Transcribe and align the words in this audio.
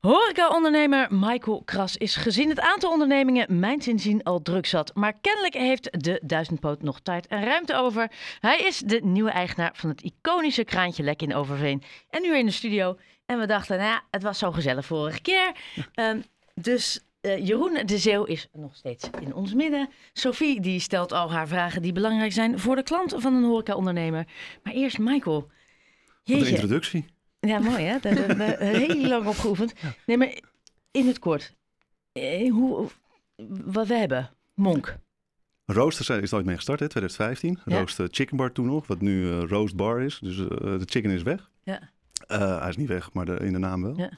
Horeca-ondernemer 0.00 1.06
Michael 1.10 1.62
Kras 1.64 1.96
is 1.96 2.16
gezien 2.16 2.48
het 2.48 2.60
aantal 2.60 2.90
ondernemingen 2.90 3.58
mijn 3.58 3.82
zinzien 3.82 4.22
al 4.22 4.42
druk 4.42 4.66
zat. 4.66 4.94
Maar 4.94 5.18
kennelijk 5.20 5.54
heeft 5.54 6.02
de 6.04 6.20
duizendpoot 6.24 6.82
nog 6.82 7.00
tijd 7.00 7.26
en 7.26 7.44
ruimte 7.44 7.74
over. 7.74 8.10
Hij 8.38 8.58
is 8.58 8.78
de 8.78 9.00
nieuwe 9.02 9.30
eigenaar 9.30 9.70
van 9.74 9.88
het 9.90 10.02
iconische 10.02 10.64
kraantje 10.64 11.02
Lek 11.02 11.22
in 11.22 11.34
Overveen. 11.34 11.82
En 12.10 12.22
nu 12.22 12.28
weer 12.28 12.38
in 12.38 12.46
de 12.46 12.52
studio. 12.52 12.98
En 13.26 13.38
we 13.38 13.46
dachten, 13.46 13.78
nou 13.78 13.88
ja, 13.88 14.02
het 14.10 14.22
was 14.22 14.38
zo 14.38 14.52
gezellig 14.52 14.86
vorige 14.86 15.20
keer. 15.20 15.52
Um, 15.94 16.24
dus 16.54 17.00
uh, 17.22 17.46
Jeroen 17.46 17.86
de 17.86 17.98
Zeeuw 17.98 18.24
is 18.24 18.48
nog 18.52 18.76
steeds 18.76 19.10
in 19.20 19.34
ons 19.34 19.54
midden. 19.54 19.88
Sophie 20.12 20.60
die 20.60 20.80
stelt 20.80 21.12
al 21.12 21.32
haar 21.32 21.48
vragen 21.48 21.82
die 21.82 21.92
belangrijk 21.92 22.32
zijn 22.32 22.58
voor 22.58 22.76
de 22.76 22.82
klant 22.82 23.14
van 23.16 23.34
een 23.34 23.44
horeca-ondernemer. 23.44 24.26
Maar 24.62 24.72
eerst 24.72 24.98
Michael. 24.98 25.50
Jeetje. 26.22 26.44
De 26.44 26.50
introductie. 26.50 27.18
Ja, 27.40 27.58
mooi 27.58 27.84
hè. 27.84 27.98
Daar 27.98 28.14
hebben 28.14 28.36
we 28.36 28.64
heel 28.64 29.08
lang 29.08 29.26
op 29.26 29.36
geoefend. 29.36 29.74
Nee, 30.06 30.16
maar 30.16 30.38
in 30.90 31.06
het 31.06 31.18
kort. 31.18 31.54
Eh, 32.12 32.50
hoe, 32.50 32.88
wat 33.64 33.86
we 33.86 33.94
hebben. 33.94 34.30
Monk. 34.54 34.96
Rooster 35.64 36.22
is 36.22 36.30
nooit 36.30 36.44
mee 36.44 36.56
gestart, 36.56 36.80
hè, 36.80 36.88
2015. 36.88 37.58
Ja. 37.64 37.78
Rooster 37.78 38.08
Chicken 38.10 38.36
Bar 38.36 38.52
toen 38.52 38.66
nog, 38.66 38.86
wat 38.86 39.00
nu 39.00 39.22
uh, 39.22 39.42
Roast 39.42 39.76
Bar 39.76 40.00
is. 40.00 40.18
Dus 40.18 40.36
uh, 40.36 40.48
de 40.48 40.82
chicken 40.84 41.10
is 41.10 41.22
weg. 41.22 41.50
Ja. 41.62 41.80
Uh, 42.28 42.60
hij 42.60 42.68
is 42.68 42.76
niet 42.76 42.88
weg, 42.88 43.12
maar 43.12 43.24
de, 43.24 43.36
in 43.36 43.52
de 43.52 43.58
naam 43.58 43.82
wel. 43.82 43.96
Ja. 43.96 44.08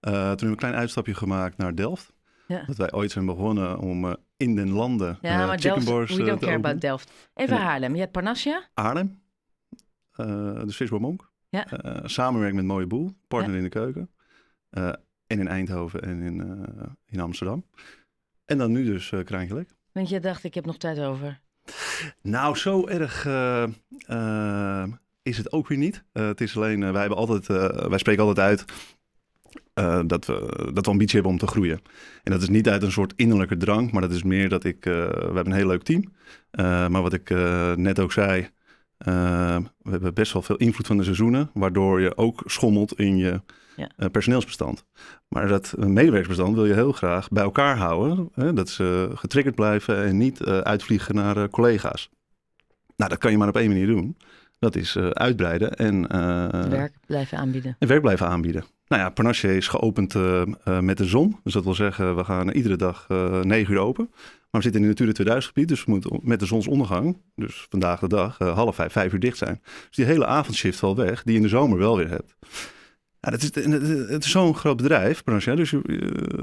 toen 0.00 0.12
hebben 0.12 0.38
we 0.38 0.46
een 0.46 0.56
klein 0.56 0.74
uitstapje 0.74 1.14
gemaakt 1.14 1.56
naar 1.56 1.74
Delft. 1.74 2.12
Ja. 2.46 2.62
Dat 2.66 2.76
wij 2.76 2.92
ooit 2.92 3.10
zijn 3.10 3.26
begonnen 3.26 3.78
om 3.78 4.16
in 4.36 4.54
den 4.54 4.70
landen 4.70 5.18
ja, 5.20 5.46
maar 5.46 5.58
chicken 5.58 5.84
Delft, 5.84 5.86
bars 5.86 6.14
we 6.14 6.24
don't 6.24 6.40
care 6.40 6.56
about 6.56 6.80
Delft. 6.80 7.12
Even 7.34 7.56
Haarlem. 7.56 7.94
Je 7.94 8.00
hebt 8.00 8.12
Parnassia. 8.12 8.68
Haarlem. 8.74 9.22
de 10.16 10.64
Swisbar 10.66 11.00
Monk. 11.00 11.27
Ja. 11.48 11.66
samenwerking 12.04 12.60
met 12.60 12.70
Mooie 12.70 12.86
Boel, 12.86 13.12
partner 13.28 13.56
in 13.56 13.62
de 13.62 13.68
keuken. 13.68 14.10
en 15.26 15.38
in 15.38 15.48
Eindhoven 15.48 16.02
en 16.02 16.20
in, 16.20 16.58
in 17.06 17.20
Amsterdam. 17.20 17.64
En 18.44 18.58
dan 18.58 18.72
nu 18.72 18.84
dus 18.84 19.10
uh, 19.10 19.24
Kraantje 19.24 19.66
want 19.92 20.08
je 20.08 20.20
dacht, 20.20 20.44
ik 20.44 20.54
heb 20.54 20.66
nog 20.66 20.76
tijd 20.76 21.00
over. 21.00 21.40
Nou, 22.22 22.56
zo 22.56 22.86
erg 22.86 23.26
uh, 23.26 23.66
uh, 24.08 24.84
is 25.22 25.36
het 25.36 25.52
ook 25.52 25.68
weer 25.68 25.78
niet. 25.78 26.04
Uh, 26.12 26.26
het 26.26 26.40
is 26.40 26.56
alleen, 26.56 26.92
wij, 26.92 27.00
hebben 27.00 27.18
altijd, 27.18 27.46
wij 27.88 27.98
spreken 27.98 28.24
altijd 28.24 28.46
uit 28.46 28.64
dat, 30.08 30.26
we, 30.26 30.70
dat 30.72 30.84
we 30.84 30.90
ambitie 30.90 31.14
hebben 31.14 31.32
om 31.32 31.38
te 31.38 31.46
groeien. 31.46 31.80
En 32.22 32.32
dat 32.32 32.42
is 32.42 32.48
niet 32.48 32.68
uit 32.68 32.82
een 32.82 32.92
soort 32.92 33.12
innerlijke 33.16 33.56
drang, 33.56 33.92
maar 33.92 34.02
dat 34.02 34.12
is 34.12 34.22
meer 34.22 34.48
dat 34.48 34.64
ik, 34.64 34.84
we 34.84 35.20
hebben 35.24 35.46
een 35.46 35.58
heel 35.58 35.66
leuk 35.66 35.82
team. 35.82 36.12
maar 36.90 37.02
wat 37.02 37.12
ik 37.12 37.30
net 37.76 37.98
ook 37.98 38.12
zei, 38.12 38.48
we 38.98 39.90
hebben 39.90 40.14
best 40.14 40.32
wel 40.32 40.42
veel 40.42 40.56
invloed 40.56 40.86
van 40.86 40.96
de 40.96 41.04
seizoenen, 41.04 41.50
waardoor 41.54 42.00
je 42.00 42.16
ook 42.16 42.42
schommelt 42.44 42.98
in 42.98 43.16
je 43.16 43.40
ja. 43.76 43.90
uh, 43.96 44.08
personeelsbestand. 44.10 44.84
Maar 45.28 45.48
dat 45.48 45.74
medewerkersbestand 45.76 46.54
wil 46.54 46.66
je 46.66 46.74
heel 46.74 46.92
graag 46.92 47.28
bij 47.28 47.42
elkaar 47.42 47.76
houden. 47.76 48.28
Hè, 48.34 48.52
dat 48.52 48.68
ze 48.68 49.10
getriggerd 49.14 49.54
blijven 49.54 50.04
en 50.04 50.16
niet 50.16 50.40
uh, 50.40 50.58
uitvliegen 50.58 51.14
naar 51.14 51.48
collega's. 51.48 52.10
Nou, 52.96 53.10
dat 53.10 53.18
kan 53.18 53.30
je 53.30 53.38
maar 53.38 53.48
op 53.48 53.56
één 53.56 53.68
manier 53.68 53.86
doen. 53.86 54.16
Dat 54.58 54.76
is 54.76 54.96
uitbreiden 54.96 55.76
en... 55.76 56.08
werk 56.70 56.94
blijven 57.06 57.38
aanbieden. 57.38 57.76
En 57.78 57.88
werk 57.88 58.00
blijven 58.00 58.26
aanbieden. 58.26 58.64
Nou 58.88 59.02
ja, 59.02 59.10
Panache 59.10 59.56
is 59.56 59.68
geopend 59.68 60.14
met 60.80 60.96
de 60.96 61.04
zon. 61.04 61.36
Dus 61.44 61.52
dat 61.52 61.64
wil 61.64 61.74
zeggen, 61.74 62.16
we 62.16 62.24
gaan 62.24 62.50
iedere 62.50 62.76
dag 62.76 63.06
negen 63.42 63.74
uur 63.74 63.80
open. 63.80 64.10
Maar 64.50 64.60
we 64.60 64.62
zitten 64.62 64.82
in 64.82 64.88
het 64.88 64.98
Natura 64.98 65.12
2000 65.12 65.54
gebied, 65.54 65.68
dus 65.68 65.84
we 65.84 65.90
moeten 65.90 66.20
met 66.22 66.40
de 66.40 66.46
zonsondergang, 66.46 67.22
dus 67.34 67.66
vandaag 67.68 68.00
de 68.00 68.08
dag, 68.08 68.38
half 68.38 68.74
vijf, 68.74 68.92
vijf 68.92 69.12
uur 69.12 69.20
dicht 69.20 69.38
zijn. 69.38 69.60
Dus 69.62 69.96
die 69.96 70.04
hele 70.04 70.26
avondshift 70.26 70.78
valt 70.78 70.96
weg, 70.96 71.22
die 71.22 71.32
je 71.32 71.38
in 71.38 71.44
de 71.44 71.48
zomer 71.48 71.78
wel 71.78 71.96
weer 71.96 72.08
hebt. 72.08 72.34
Ja, 73.20 73.30
het 73.30 73.42
is, 73.42 73.64
het 74.08 74.24
is 74.24 74.30
zo'n 74.30 74.54
groot 74.54 74.76
bedrijf, 74.76 75.24
Branche, 75.24 75.56
dus 75.56 75.72
eh, 75.72 75.80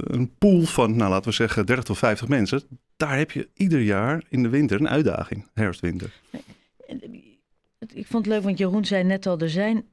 een 0.04 0.36
pool 0.38 0.62
van, 0.62 0.96
nou 0.96 1.10
laten 1.10 1.30
we 1.30 1.36
zeggen, 1.36 1.66
30 1.66 1.86
tot 1.86 1.98
50 1.98 2.28
mensen. 2.28 2.64
Daar 2.96 3.18
heb 3.18 3.32
je 3.32 3.50
ieder 3.54 3.82
jaar 3.82 4.24
in 4.30 4.44
de 4.44 4.50
winter 4.50 4.80
een 4.80 4.90
uitdaging, 4.90 5.50
herfst-winter. 5.54 6.22
Ik 7.94 8.08
vond 8.08 8.26
het 8.26 8.34
leuk, 8.34 8.44
want 8.44 8.58
Jeroen 8.58 8.86
zei 8.86 9.04
net 9.04 9.26
al, 9.26 9.40
er 9.40 9.50
zijn, 9.50 9.86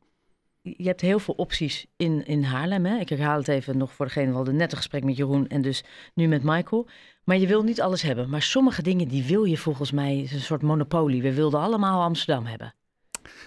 je 0.62 0.86
hebt 0.86 1.00
heel 1.00 1.18
veel 1.18 1.34
opties 1.34 1.86
in, 1.96 2.26
in 2.26 2.42
Haarlem. 2.42 2.84
Hè? 2.86 2.98
Ik 2.98 3.08
herhaal 3.08 3.38
het 3.38 3.48
even 3.48 3.78
nog 3.78 3.92
voor 3.92 4.06
degene, 4.06 4.30
we 4.30 4.36
hadden 4.36 4.56
net 4.56 4.70
een 4.70 4.76
gesprek 4.76 5.04
met 5.04 5.16
Jeroen 5.16 5.48
en 5.48 5.62
dus 5.62 5.84
nu 6.14 6.26
met 6.26 6.42
Michael. 6.42 6.88
Maar 7.24 7.36
je 7.36 7.46
wil 7.46 7.62
niet 7.62 7.80
alles 7.80 8.02
hebben. 8.02 8.30
Maar 8.30 8.42
sommige 8.42 8.82
dingen 8.82 9.08
die 9.08 9.24
wil 9.24 9.44
je 9.44 9.58
volgens 9.58 9.92
mij, 9.92 10.18
is 10.18 10.32
een 10.32 10.40
soort 10.40 10.62
monopolie. 10.62 11.22
We 11.22 11.34
wilden 11.34 11.60
allemaal 11.60 12.02
Amsterdam 12.02 12.46
hebben. 12.46 12.74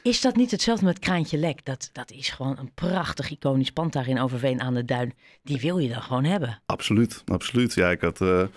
Is 0.03 0.21
dat 0.21 0.35
niet 0.35 0.51
hetzelfde 0.51 0.85
met 0.85 0.99
Kraantje 0.99 1.37
Lek? 1.37 1.65
Dat, 1.65 1.89
dat 1.93 2.11
is 2.11 2.29
gewoon 2.29 2.57
een 2.57 2.73
prachtig 2.73 3.29
iconisch 3.29 3.71
pand 3.71 3.93
daar 3.93 4.07
in 4.07 4.19
Overveen 4.19 4.61
aan 4.61 4.73
de 4.73 4.85
Duin. 4.85 5.13
Die 5.43 5.59
wil 5.59 5.77
je 5.77 5.89
dan 5.89 6.01
gewoon 6.01 6.23
hebben. 6.23 6.61
Absoluut, 6.65 7.23
absoluut. 7.25 7.73
Ja, 7.73 7.89
ik 7.89 8.01
had, 8.01 8.21
uh, 8.21 8.47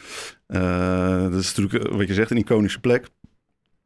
dat 1.31 1.41
is 1.41 1.55
natuurlijk 1.55 1.85
eh, 1.85 1.97
wat 1.97 2.09
je 2.09 2.15
zegt, 2.15 2.31
een 2.31 2.37
iconische 2.37 2.81
plek. 2.81 3.09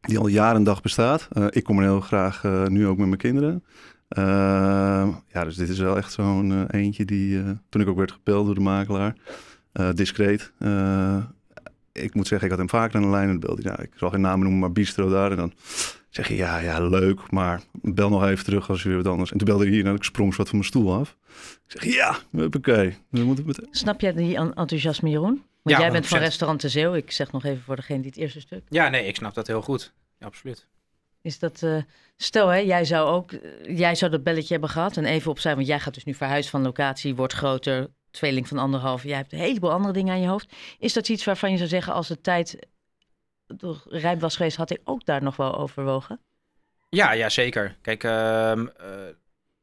Die 0.00 0.19
al 0.19 0.26
jaren 0.26 0.56
en 0.56 0.64
dag 0.64 0.82
bestaat. 0.82 1.28
ik 1.50 1.64
kom 1.64 1.78
er 1.78 1.84
heel 1.84 2.00
graag 2.00 2.43
nu 2.69 2.87
ook 2.87 2.99
met 2.99 3.06
mijn 3.06 3.19
kinderen. 3.19 3.64
ja, 5.32 5.44
dus 5.44 5.56
dit 5.56 5.69
is 5.69 5.78
wel 5.78 5.97
echt 5.97 6.12
zo'n 6.12 6.66
eentje 6.70 7.04
die, 7.04 7.43
toen 7.69 7.82
ik 7.82 7.88
ook 7.88 7.97
werd 7.97 8.12
gepeld 8.12 8.47
door 8.47 8.54
de 8.54 8.60
makelaar, 8.60 9.16
discreet 9.94 10.52
ik 11.92 12.14
moet 12.14 12.26
zeggen, 12.26 12.48
ik 12.48 12.54
had 12.54 12.58
hem 12.58 12.80
vaker 12.80 12.96
aan 12.96 13.02
de 13.02 13.08
lijn. 13.08 13.28
En 13.28 13.40
belde 13.40 13.62
hij, 13.62 13.70
nou, 13.70 13.82
ik 13.82 13.92
zal 13.96 14.10
geen 14.10 14.20
namen 14.20 14.40
noemen, 14.40 14.60
maar 14.60 14.72
bistro 14.72 15.08
daar. 15.08 15.30
En 15.30 15.36
dan 15.36 15.52
zeg 16.08 16.28
je, 16.28 16.36
ja, 16.36 16.58
ja, 16.58 16.88
leuk, 16.88 17.30
maar 17.30 17.62
bel 17.72 18.08
nog 18.08 18.24
even 18.24 18.44
terug 18.44 18.70
als 18.70 18.82
je 18.82 18.88
weer 18.88 18.96
wat 18.96 19.06
anders. 19.06 19.32
En 19.32 19.38
toen 19.38 19.46
belde 19.46 19.64
hij 19.64 19.72
hier 19.72 19.86
en 19.86 19.94
ik 19.94 20.04
sprong 20.04 20.36
wat 20.36 20.48
van 20.48 20.58
mijn 20.58 20.68
stoel 20.68 20.94
af. 20.94 21.16
Ik 21.66 21.80
zeg, 21.80 21.94
ja, 21.94 22.18
oké. 22.32 22.94
Moeten... 23.10 23.66
Snap 23.70 24.00
jij 24.00 24.12
die 24.12 24.36
enthousiasme, 24.36 25.10
Jeroen? 25.10 25.42
Want 25.62 25.78
jij 25.78 25.90
bent 25.90 26.06
van 26.06 26.18
restaurant 26.18 26.60
De 26.60 26.68
Zeeuw. 26.68 26.94
Ik 26.94 27.10
zeg 27.10 27.32
nog 27.32 27.44
even 27.44 27.62
voor 27.62 27.76
degene 27.76 28.00
die 28.00 28.10
het 28.10 28.18
eerste 28.18 28.40
stuk. 28.40 28.62
Ja, 28.68 28.88
nee, 28.88 29.06
ik 29.06 29.16
snap 29.16 29.34
dat 29.34 29.46
heel 29.46 29.62
goed. 29.62 29.92
Ja, 30.18 30.26
absoluut. 30.26 30.68
Is 31.22 31.38
dat, 31.38 31.62
uh, 31.62 31.82
stel 32.16 32.48
hè, 32.48 32.58
jij 32.58 32.84
zou 32.84 33.08
ook, 33.08 33.30
jij 33.66 33.94
zou 33.94 34.10
dat 34.10 34.22
belletje 34.22 34.52
hebben 34.52 34.70
gehad 34.70 34.96
en 34.96 35.04
even 35.04 35.30
opzij, 35.30 35.54
want 35.54 35.66
jij 35.66 35.80
gaat 35.80 35.94
dus 35.94 36.04
nu 36.04 36.14
verhuizen 36.14 36.50
van 36.50 36.62
locatie, 36.62 37.14
wordt 37.14 37.32
groter, 37.32 37.88
tweeling 38.12 38.48
van 38.48 38.58
anderhalf, 38.58 39.02
jij 39.02 39.16
hebt 39.16 39.32
een 39.32 39.38
heleboel 39.38 39.72
andere 39.72 39.92
dingen 39.92 40.12
aan 40.12 40.20
je 40.20 40.28
hoofd. 40.28 40.52
Is 40.78 40.92
dat 40.92 41.08
iets 41.08 41.24
waarvan 41.24 41.50
je 41.50 41.56
zou 41.56 41.68
zeggen, 41.68 41.92
als 41.92 42.08
de 42.08 42.20
tijd 42.20 42.58
rijp 43.84 44.20
was 44.20 44.36
geweest, 44.36 44.56
had 44.56 44.70
ik 44.70 44.80
ook 44.84 45.04
daar 45.04 45.22
nog 45.22 45.36
wel 45.36 45.56
overwogen? 45.56 46.20
Ja, 46.88 47.12
ja 47.12 47.28
zeker. 47.28 47.76
Kijk, 47.80 48.04
uh, 48.04 48.62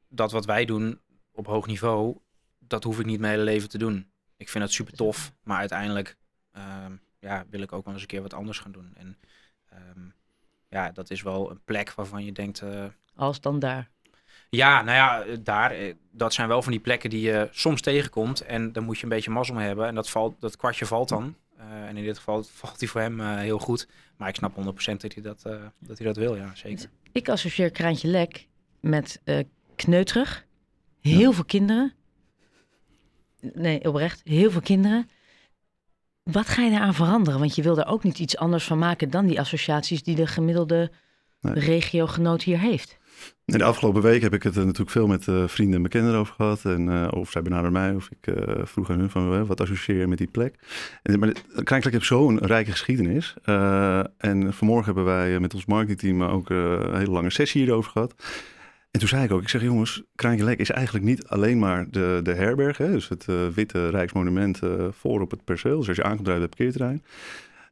dat 0.08 0.32
wat 0.32 0.46
wij 0.46 0.66
doen 0.66 1.00
op 1.32 1.46
hoog 1.46 1.68
niveau, 1.68 2.18
dat 2.60 2.84
hoef 2.84 3.00
ik 3.00 3.06
niet 3.06 3.20
mijn 3.20 3.32
hele 3.32 3.44
leven 3.44 3.70
te 3.70 3.78
doen. 3.78 4.12
Ik 4.38 4.50
vind 4.50 4.64
dat 4.64 4.74
super 4.74 4.94
tof, 4.94 5.34
maar 5.44 5.58
uiteindelijk 5.58 6.18
ehm, 6.52 6.96
ja, 7.20 7.46
wil 7.50 7.62
ik 7.62 7.74
ook 7.74 7.84
wel 7.84 7.94
eens 7.94 8.02
een 8.02 8.08
keer 8.08 8.22
wat 8.22 8.34
anders 8.34 8.60
gaan 8.60 8.72
doen. 8.72 8.94
En 8.96 9.18
ehm, 9.70 10.10
ja, 10.70 10.92
dat 10.92 11.10
is 11.10 11.22
wel 11.22 11.52
een 11.52 11.64
plek 11.64 11.94
waarvan 11.94 12.26
je 12.26 12.32
denkt... 12.32 12.62
Uh, 12.62 12.86
Als 13.16 13.42
dan 13.42 13.60
daar. 13.60 13.90
Ja, 14.50 14.82
nou 14.82 14.98
ja, 14.98 15.38
daar, 15.40 15.72
eh, 15.72 15.94
dat 16.12 16.34
zijn 16.34 16.48
wel 16.48 16.62
van 16.62 16.72
die 16.72 16.82
plekken 16.82 17.10
die 17.10 17.22
je 17.22 17.48
soms 17.52 17.82
tegenkomt. 17.82 18.42
En 18.42 18.72
dan 18.72 18.84
moet 18.84 18.98
je 18.98 19.04
een 19.04 19.10
beetje 19.10 19.32
mazzel 19.32 19.56
mee 19.56 19.68
hebben. 19.68 19.88
En 19.88 19.96
dat, 19.96 20.10
valt, 20.10 20.42
dat 20.42 20.58
kwartje 20.58 20.86
valt 20.86 21.10
dan. 21.10 21.36
Uh, 21.60 21.88
en 21.88 21.98
in 21.98 22.04
dit 22.04 22.18
geval 22.18 22.44
valt 22.62 22.80
hij 22.80 22.90
voor 22.90 23.02
hem 23.02 23.20
uh, 23.20 23.38
heel 23.38 23.60
goed. 23.60 23.88
Maar 24.18 24.30
ik 24.30 24.36
snap 24.36 24.56
100% 24.56 24.56
dat 24.98 25.14
hij 25.14 25.24
dat, 25.24 25.44
uh, 25.48 25.54
dat, 25.80 25.98
hij 25.98 26.08
dat 26.08 26.18
wil, 26.18 26.36
ja, 26.36 26.56
zeker. 26.56 26.90
Ik 27.12 27.30
associeer 27.30 27.72
Kraantje 27.72 28.08
Lek 28.08 28.48
met 28.80 29.22
kneuterig. 29.76 30.46
Heel 31.02 31.20
ja. 31.20 31.32
veel 31.32 31.46
kinderen. 31.46 31.94
Nee, 33.54 33.88
oprecht. 33.88 34.22
Heel 34.24 34.52
veel 34.52 34.62
kinderen. 34.62 35.10
Wat 36.24 36.48
ga 36.48 36.62
je 36.62 36.72
daaraan 36.72 36.94
veranderen? 36.94 37.40
Want 37.40 37.56
je 37.56 37.62
wil 37.62 37.78
er 37.78 37.88
ook 37.88 38.04
niet 38.04 38.20
iets 38.20 38.38
anders 38.38 38.64
van 38.64 38.78
maken 38.78 39.10
dan 39.10 39.26
die 39.26 39.40
associaties 39.40 40.04
die 40.04 40.16
de 40.16 40.28
gemiddelde 40.28 40.92
nee. 41.42 41.54
regiogenoot 41.54 42.44
hier 42.44 42.60
heeft. 42.60 42.98
In 43.46 43.58
de 43.58 43.64
afgelopen 43.64 44.02
week 44.02 44.22
heb 44.22 44.34
ik 44.34 44.44
het 44.44 44.56
natuurlijk 44.56 44.90
veel 44.90 45.08
met 45.08 45.28
uh, 45.28 45.48
vrienden 45.48 45.76
en 45.76 45.82
bekenden 45.82 46.16
over 46.16 46.34
gehad. 46.34 46.66
En 46.66 46.88
uh, 46.88 47.08
of 47.10 47.32
zij 47.32 47.42
benaderen 47.42 47.72
mij 47.72 47.96
of 47.96 48.10
ik 48.20 48.34
vroeg 48.64 48.90
aan 48.90 49.00
hun 49.00 49.10
van 49.10 49.46
wat 49.46 49.62
associeer 49.62 49.98
je 49.98 50.08
met 50.08 50.18
die 50.18 50.28
plek. 50.28 50.56
En, 51.04 51.20
maar 51.20 51.32
Krijnkelijk 51.54 51.92
heeft 51.92 52.06
zo'n 52.06 52.40
rijke 52.40 52.72
geschiedenis. 52.72 53.36
en 54.18 54.54
vanmorgen 54.54 54.86
hebben 54.86 55.06
wij 55.06 55.40
met 55.40 55.54
ons 55.54 55.66
marketingteam 55.66 56.24
ook 56.24 56.50
een 56.50 56.96
hele 56.96 57.12
lange 57.12 57.30
sessie 57.30 57.62
hierover 57.62 57.92
gehad. 57.92 58.14
En 58.92 59.00
toen 59.00 59.10
zei 59.10 59.24
ik 59.24 59.32
ook, 59.32 59.42
ik 59.42 59.50
zeg 59.50 59.62
jongens, 59.62 60.04
Kraantje 60.16 60.56
is 60.56 60.70
eigenlijk 60.70 61.06
niet 61.06 61.28
alleen 61.28 61.60
maar 61.60 61.90
de, 61.90 62.20
de 62.24 62.34
herberg. 62.34 62.78
Hè, 62.78 62.92
dus 62.92 63.10
het 63.10 63.26
witte 63.54 63.90
Rijksmonument 63.90 64.60
voor 64.92 65.22
op 65.22 65.32
het 65.32 65.44
perceel. 65.44 65.78
Dus 65.78 65.88
als 65.88 65.98
je 65.98 66.04
aankomt 66.04 66.28
uit 66.28 66.42
het 66.42 66.50
parkeerterrein. 66.50 67.04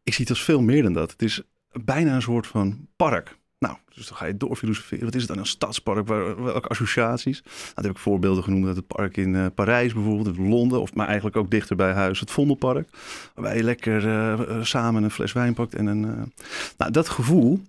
Ik 0.04 0.14
zie 0.14 0.26
het 0.26 0.30
als 0.30 0.44
veel 0.44 0.62
meer 0.62 0.84
dan 0.84 0.94
dat. 0.94 1.12
Het 1.12 1.22
is 1.22 1.42
bijna 1.72 2.16
een 2.16 2.22
soort 2.22 2.48
van 2.48 2.88
park. 2.96 3.37
Nou, 3.60 3.78
dus 3.96 4.08
dan 4.08 4.18
ga 4.18 4.26
je 4.26 4.38
doorfilosoferen. 4.38 5.06
Wat 5.06 5.16
is 5.16 5.22
het 5.22 5.30
dan 5.30 5.40
een 5.40 5.46
stadspark? 5.46 6.08
Waar, 6.08 6.44
welke 6.44 6.68
associaties? 6.68 7.42
Nou, 7.44 7.74
heb 7.76 7.92
ik 7.92 7.98
voorbeelden 7.98 8.44
genoemd 8.44 8.68
uit 8.68 8.76
het 8.76 8.88
park 8.88 9.18
in 9.18 9.34
uh, 9.34 9.46
Parijs 9.56 9.94
bijvoorbeeld, 9.94 10.38
in 10.38 10.50
Londen. 10.50 10.82
Of 10.82 10.94
maar 10.94 11.06
eigenlijk 11.06 11.36
ook 11.36 11.52
dichter 11.52 11.76
bij 11.76 11.92
huis, 11.92 12.20
het 12.20 12.32
Vondelpark. 12.32 12.90
Waarbij 13.36 13.58
je 13.58 13.64
lekker 13.64 14.06
uh, 14.06 14.64
samen 14.64 15.04
een 15.04 15.12
fles 15.12 15.34
wijn 15.34 15.54
pakt 15.54 15.76
en 15.76 15.86
een... 15.86 16.34
Nou, 16.78 16.92
dat 16.92 17.10
gevoel 17.10 17.62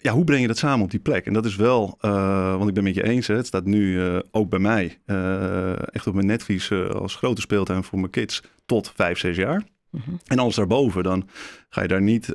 ja, 0.00 0.12
hoe 0.12 0.24
breng 0.24 0.40
je 0.40 0.46
dat 0.46 0.58
samen 0.58 0.84
op 0.84 0.90
die 0.90 1.00
plek? 1.00 1.26
En 1.26 1.32
dat 1.32 1.44
is 1.44 1.56
wel, 1.56 1.98
want 2.00 2.68
ik 2.68 2.74
ben 2.74 2.84
met 2.84 2.94
je 2.94 3.02
eens, 3.02 3.26
hè, 3.26 3.36
het 3.36 3.46
staat 3.46 3.64
nu 3.64 4.00
ook 4.30 4.48
bij 4.48 4.58
mij 4.58 4.98
echt 5.92 6.06
op 6.06 6.14
mijn 6.14 6.26
netvlies 6.26 6.72
als 6.72 7.14
grote 7.14 7.40
speeltuin 7.40 7.84
voor 7.84 7.98
mijn 7.98 8.10
kids 8.10 8.42
tot 8.66 8.92
5, 8.94 9.18
6 9.18 9.36
jaar. 9.36 9.62
Mm 9.90 10.00
-hmm. 10.04 10.18
En 10.26 10.38
alles 10.38 10.54
daarboven, 10.54 11.02
dan 11.02 11.28
ga 11.68 11.82
je 11.82 11.88
daar 11.88 12.02
niet 12.02 12.34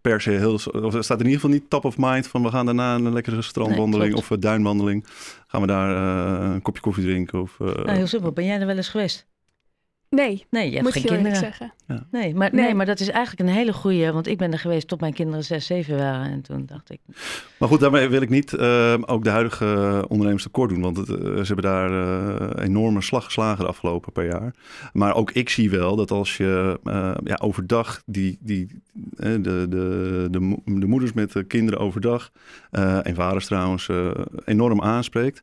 per 0.00 0.20
se 0.20 0.30
heel. 0.30 0.52
Of 0.72 0.96
staat 0.98 1.20
in 1.20 1.24
ieder 1.24 1.40
geval 1.40 1.50
niet 1.50 1.70
top 1.70 1.84
of 1.84 1.98
mind 1.98 2.26
van 2.26 2.42
we 2.42 2.50
gaan 2.50 2.66
daarna 2.66 2.94
een 2.94 3.12
lekkere 3.12 3.42
strandwandeling 3.42 4.12
nee, 4.12 4.20
of 4.20 4.30
een 4.30 4.40
duinwandeling. 4.40 5.06
Gaan 5.46 5.60
we 5.60 5.66
daar 5.66 5.90
een 6.42 6.62
kopje 6.62 6.82
koffie 6.82 7.04
drinken? 7.04 7.40
Of, 7.40 7.58
nou, 7.58 7.90
heel 7.90 8.06
simpel. 8.06 8.32
Ben 8.32 8.44
jij 8.44 8.60
er 8.60 8.66
wel 8.66 8.76
eens 8.76 8.88
geweest? 8.88 9.30
Nee, 10.14 10.46
nee 10.50 10.66
je 10.66 10.72
hebt 10.72 10.82
moet 10.82 10.92
geen 10.92 11.02
je 11.02 11.08
kinderen. 11.08 11.38
zeggen. 11.38 11.72
Ja. 11.86 12.06
Nee, 12.10 12.34
maar, 12.34 12.50
nee. 12.52 12.64
nee. 12.64 12.74
maar 12.74 12.86
dat 12.86 13.00
is 13.00 13.08
eigenlijk 13.08 13.48
een 13.48 13.56
hele 13.56 13.72
goede. 13.72 14.12
Want 14.12 14.26
ik 14.26 14.38
ben 14.38 14.52
er 14.52 14.58
geweest 14.58 14.88
tot 14.88 15.00
mijn 15.00 15.12
kinderen 15.12 15.44
6, 15.44 15.66
7 15.66 15.96
waren. 15.96 16.30
En 16.30 16.42
toen 16.42 16.66
dacht 16.66 16.90
ik. 16.90 17.00
Maar 17.58 17.68
goed, 17.68 17.80
daarmee 17.80 18.08
wil 18.08 18.22
ik 18.22 18.28
niet 18.28 18.52
uh, 18.52 18.94
ook 19.00 19.24
de 19.24 19.30
huidige 19.30 20.04
ondernemers 20.08 20.42
tekort 20.42 20.70
doen. 20.70 20.80
Want 20.80 20.96
het, 20.96 21.08
uh, 21.08 21.16
ze 21.16 21.46
hebben 21.46 21.64
daar 21.64 21.90
uh, 21.90 22.64
enorme 22.64 23.00
slag 23.00 23.24
geslagen 23.24 23.64
de 23.64 23.70
afgelopen 23.70 24.12
paar 24.12 24.24
jaar. 24.24 24.54
Maar 24.92 25.14
ook 25.14 25.30
ik 25.30 25.48
zie 25.48 25.70
wel 25.70 25.96
dat 25.96 26.10
als 26.10 26.36
je 26.36 26.78
ja, 27.24 27.38
overdag 27.42 28.02
die, 28.06 28.38
die, 28.40 28.82
de, 28.92 29.40
de, 29.40 29.66
de, 29.68 30.28
de, 30.64 30.86
moeders 30.86 31.12
met 31.12 31.32
de 31.32 31.44
kinderen 31.44 31.80
overdag. 31.80 32.30
en 33.02 33.14
vaders 33.14 33.46
trouwens 33.46 33.88
enorm 34.44 34.82
aanspreekt. 34.82 35.42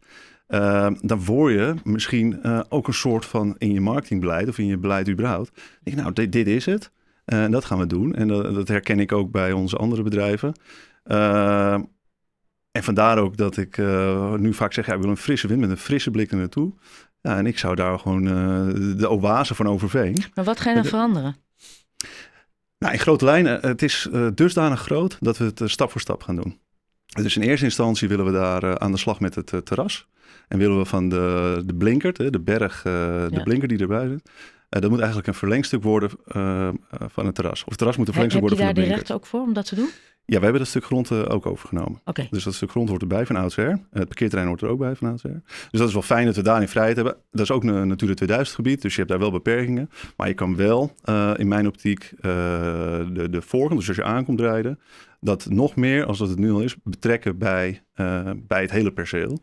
Uh, 0.50 0.90
dan 1.02 1.26
word 1.26 1.54
je 1.54 1.74
misschien 1.84 2.40
uh, 2.44 2.60
ook 2.70 2.88
een 2.88 2.94
soort 2.94 3.26
van 3.26 3.56
in 3.58 3.74
je 3.74 3.82
marketingbeleid 3.82 4.48
of 4.48 4.58
in 4.58 4.66
je 4.66 4.78
beleid 4.78 5.10
überhaupt. 5.10 5.62
Denk, 5.84 5.98
nou, 5.98 6.14
dit, 6.14 6.32
dit 6.32 6.48
is 6.48 6.66
het. 6.66 6.92
En 7.26 7.46
uh, 7.46 7.52
dat 7.52 7.66
gaan 7.66 7.78
we 7.80 7.88
doen. 7.88 8.16
En 8.16 8.28
dat, 8.28 8.54
dat, 8.56 8.68
herken 8.68 9.00
ik 9.00 9.12
ook 9.12 9.32
bij 9.32 9.52
onze 9.52 9.78
andere 9.78 10.04
bedrijven. 10.04 10.54
Ehm, 11.04 11.82
en 12.72 12.84
vandaar 12.84 13.18
ook 13.18 13.38
dat 13.38 13.58
ik 13.58 13.78
eh, 13.78 14.34
nu 14.34 14.54
vaak 14.54 14.74
zeg, 14.74 14.86
ja, 14.86 14.94
ik 14.94 15.02
wil 15.02 15.10
een 15.10 15.18
frisse 15.18 15.48
wind 15.48 15.60
met 15.60 15.70
een 15.70 15.78
frisse 15.78 16.12
blik 16.12 16.32
er 16.32 16.38
naartoe. 16.38 16.74
Ja, 17.22 17.38
en 17.38 17.46
ik 17.46 17.58
zou 17.58 17.76
daar 17.76 18.00
gewoon 18.00 18.24
de 18.98 19.10
oase 19.10 19.56
van 19.56 19.68
Overveen. 19.68 20.18
Maar 20.34 20.46
wat 20.46 20.60
ga 20.60 20.70
je 20.70 20.76
dan 20.76 20.86
veranderen? 20.86 21.36
Nou, 22.78 22.94
in 22.94 23.00
grote 23.00 23.26
lijnen, 23.26 23.60
het 23.62 23.82
is 23.82 24.10
dusdanig 24.34 24.82
groot 24.82 25.18
dat 25.20 25.38
we 25.38 25.46
het 25.46 25.62
stap 25.66 25.92
voor 25.92 26.02
stap 26.02 26.24
gaan 26.24 26.36
doen. 26.36 26.60
Dus 27.10 27.36
in 27.36 27.42
eerste 27.42 27.66
instantie 27.66 28.08
willen 28.08 28.26
we 28.26 28.32
daar 28.32 28.80
aan 28.80 28.92
de 28.92 28.98
slag 28.98 29.20
met 29.20 29.36
het 29.36 29.66
terras. 29.66 30.08
En 30.48 30.58
willen 30.58 30.78
we 30.78 30.86
van 30.86 31.10
de, 31.10 31.62
de 31.66 31.76
blinkert, 31.76 32.18
de 32.18 32.40
berg, 32.40 32.78
uh, 32.78 32.94
de 32.94 33.28
ja. 33.32 33.44
blinker 33.44 33.68
die 33.68 33.78
erbij 33.78 34.08
zit. 34.08 34.30
Dat 34.70 34.90
moet 34.90 35.00
eigenlijk 35.00 35.28
een 35.28 35.34
verlengstuk 35.34 35.84
worden 35.84 36.10
van 37.08 37.26
het 37.26 37.36
terras. 37.36 37.62
Of 37.62 37.70
het 37.70 37.78
terras 37.78 37.98
moet 37.98 38.08
een 38.08 38.14
verlengstuk 38.14 38.42
worden 38.42 38.60
van 38.60 38.68
de 38.68 38.74
blinkert. 38.74 38.76
Heb 38.76 38.76
je 38.76 38.82
daar 38.82 38.84
de 38.84 38.94
recht 38.94 39.12
ook 39.12 39.26
voor 39.26 39.42
om 39.42 39.54
dat 39.54 39.66
te 39.66 39.76
doen? 39.76 39.90
Ja, 40.30 40.38
we 40.38 40.44
hebben 40.44 40.62
dat 40.62 40.70
stuk 40.70 40.86
grond 40.86 41.12
ook 41.12 41.46
overgenomen. 41.46 42.02
Okay. 42.06 42.28
Dus 42.32 42.44
dat 42.44 42.54
stuk 42.54 42.70
grond 42.70 42.90
hoort 42.90 43.02
erbij 43.02 43.26
van 43.26 43.36
oudsher. 43.36 43.80
Het 43.92 44.08
parkeerterrein 44.08 44.48
hoort 44.48 44.62
er 44.62 44.68
ook 44.68 44.80
bij 44.80 44.96
van 44.96 45.08
oudsher. 45.08 45.42
Dus 45.72 45.80
dat 45.80 45.88
is 45.88 45.94
wel 45.94 46.02
fijn 46.02 46.26
dat 46.26 46.36
we 46.36 46.42
daarin 46.42 46.68
vrijheid 46.68 46.96
hebben. 46.96 47.16
Dat 47.32 47.42
is 47.42 47.52
ook 47.52 47.64
een 47.64 47.88
Natura 47.88 48.14
2000 48.14 48.56
gebied, 48.56 48.82
dus 48.82 48.92
je 48.92 48.98
hebt 48.98 49.12
daar 49.12 49.20
wel 49.20 49.32
beperkingen. 49.32 49.90
Maar 50.18 50.28
je 50.28 50.34
kan 50.34 50.56
wel, 50.56 50.96
in 51.36 51.48
mijn 51.48 51.68
optiek, 51.68 52.12
de, 52.22 53.28
de 53.30 53.42
voorkant, 53.42 53.80
dus 53.80 53.88
als 53.88 53.98
je 53.98 54.04
aankomt 54.04 54.40
rijden, 54.40 54.80
dat 55.20 55.50
nog 55.50 55.76
meer, 55.76 56.06
als 56.06 56.18
dat 56.18 56.30
het 56.30 56.40
nu 56.40 56.52
al 56.52 56.62
is, 56.62 56.76
betrekken 56.84 57.38
bij, 57.38 57.82
bij 58.48 58.62
het 58.62 58.72
hele 58.72 58.92
perceel. 58.92 59.40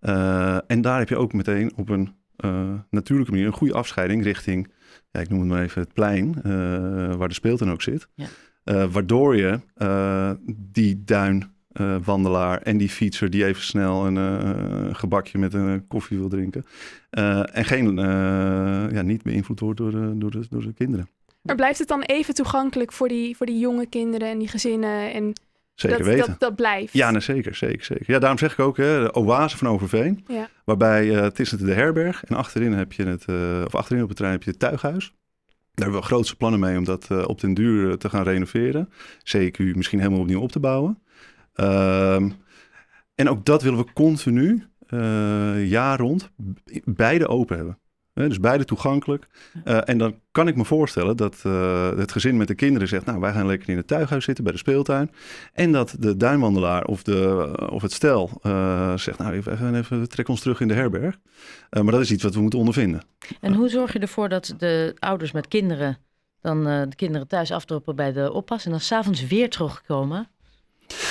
Uh, 0.00 0.58
en 0.66 0.80
daar 0.80 0.98
heb 0.98 1.08
je 1.08 1.16
ook 1.16 1.32
meteen 1.32 1.72
op 1.76 1.88
een 1.88 2.14
uh, 2.44 2.72
natuurlijke 2.90 3.32
manier 3.32 3.46
een 3.46 3.52
goede 3.52 3.74
afscheiding 3.74 4.22
richting, 4.22 4.72
ja, 5.10 5.20
ik 5.20 5.28
noem 5.28 5.40
het 5.40 5.48
maar 5.48 5.62
even 5.62 5.82
het 5.82 5.92
plein, 5.92 6.34
waar 7.16 7.28
de 7.28 7.34
speeltuin 7.34 7.70
ook 7.70 7.82
zit. 7.82 8.08
Ja. 8.14 8.88
waardoor 8.88 9.36
je 9.36 9.60
die 10.56 11.04
duinwandelaar 11.04 12.62
en 12.62 12.76
die 12.76 12.88
fietser 12.88 13.30
die 13.30 13.44
even 13.44 13.62
snel 13.62 14.06
een 14.06 14.96
gebakje 14.96 15.38
met 15.38 15.54
een 15.54 15.86
koffie 15.86 16.18
wil 16.18 16.28
drinken. 16.28 16.64
en 17.52 17.64
geen, 17.64 17.96
ja, 18.92 19.02
niet 19.02 19.22
beïnvloed 19.22 19.60
wordt 19.60 19.78
door 19.78 19.90
de, 19.90 20.12
door, 20.18 20.30
de, 20.30 20.46
door 20.50 20.62
de 20.62 20.72
kinderen. 20.72 21.08
Maar 21.46 21.56
blijft 21.56 21.78
het 21.78 21.88
dan 21.88 22.02
even 22.02 22.34
toegankelijk 22.34 22.92
voor 22.92 23.08
die, 23.08 23.36
voor 23.36 23.46
die 23.46 23.58
jonge 23.58 23.86
kinderen 23.86 24.28
en 24.28 24.38
die 24.38 24.48
gezinnen 24.48 25.12
en 25.12 25.32
Zeker 25.76 25.98
dat, 25.98 26.06
weten. 26.06 26.26
Dat, 26.26 26.40
dat 26.40 26.56
blijft. 26.56 26.92
Ja, 26.92 27.10
nee, 27.10 27.20
zeker, 27.20 27.54
zeker, 27.54 27.84
zeker. 27.84 28.04
Ja, 28.06 28.18
daarom 28.18 28.38
zeg 28.38 28.52
ik 28.52 28.58
ook, 28.58 28.76
hè, 28.76 29.02
de 29.02 29.14
oase 29.14 29.56
van 29.56 29.68
Overveen. 29.68 30.24
Ja. 30.26 30.48
Waarbij 30.64 31.06
uh, 31.06 31.20
het 31.20 31.38
is 31.38 31.50
de 31.50 31.72
herberg 31.72 32.24
en 32.24 32.36
achterin 32.36 32.72
heb 32.72 32.92
je 32.92 33.04
het, 33.04 33.24
uh, 33.30 33.62
of 33.64 33.74
achterin 33.74 34.02
op 34.02 34.08
het 34.08 34.16
terrein 34.16 34.36
heb 34.36 34.44
je 34.44 34.50
het 34.50 34.60
tuighuis. 34.60 35.14
Daar 35.74 35.84
hebben 35.84 36.00
we 36.00 36.06
grootste 36.06 36.36
plannen 36.36 36.60
mee 36.60 36.78
om 36.78 36.84
dat 36.84 37.08
uh, 37.12 37.24
op 37.26 37.40
den 37.40 37.54
duur 37.54 37.98
te 37.98 38.08
gaan 38.08 38.22
renoveren. 38.22 38.88
CQ 39.18 39.58
misschien 39.58 39.98
helemaal 39.98 40.20
opnieuw 40.20 40.40
op 40.40 40.52
te 40.52 40.60
bouwen. 40.60 41.02
Um, 41.54 42.34
en 43.14 43.28
ook 43.28 43.44
dat 43.44 43.62
willen 43.62 43.78
we 43.78 43.92
continu, 43.92 44.66
jaar 45.64 45.98
rond, 45.98 46.30
beide 46.84 47.28
open 47.28 47.56
hebben. 47.56 47.78
Dus 48.24 48.40
beide 48.40 48.64
toegankelijk. 48.64 49.26
Uh, 49.64 49.88
en 49.88 49.98
dan 49.98 50.20
kan 50.30 50.48
ik 50.48 50.56
me 50.56 50.64
voorstellen 50.64 51.16
dat 51.16 51.42
uh, 51.46 51.96
het 51.96 52.12
gezin 52.12 52.36
met 52.36 52.48
de 52.48 52.54
kinderen 52.54 52.88
zegt... 52.88 53.04
nou, 53.04 53.20
wij 53.20 53.32
gaan 53.32 53.46
lekker 53.46 53.68
in 53.68 53.76
het 53.76 53.86
tuighuis 53.86 54.24
zitten 54.24 54.44
bij 54.44 54.52
de 54.52 54.58
speeltuin. 54.58 55.10
En 55.52 55.72
dat 55.72 55.96
de 55.98 56.16
duinwandelaar 56.16 56.84
of, 56.84 57.02
de, 57.02 57.50
of 57.70 57.82
het 57.82 57.92
stel 57.92 58.40
uh, 58.42 58.96
zegt... 58.96 59.18
nou, 59.18 59.32
even, 59.32 59.74
even 59.74 60.08
trek 60.08 60.28
ons 60.28 60.40
terug 60.40 60.60
in 60.60 60.68
de 60.68 60.74
herberg. 60.74 61.18
maar 61.70 61.92
dat 61.92 62.00
is 62.00 62.10
iets 62.10 62.22
wat 62.22 62.34
we 62.34 62.40
moeten 62.40 62.58
ondervinden. 62.58 63.02
En 63.40 63.54
hoe 63.54 63.68
zorg 63.68 63.92
je 63.92 63.98
ervoor 63.98 64.28
dat 64.28 64.54
de 64.58 64.94
ouders 64.98 65.32
met 65.32 65.48
kinderen... 65.48 65.98
dan 66.40 66.64
de 66.64 66.96
kinderen 66.96 67.28
thuis 67.28 67.50
afdroppen 67.50 67.96
bij 67.96 68.12
de 68.12 68.32
oppas... 68.32 68.64
en 68.64 68.70
dan 68.70 68.80
s'avonds 68.80 69.26
weer 69.26 69.50
terugkomen 69.50 70.28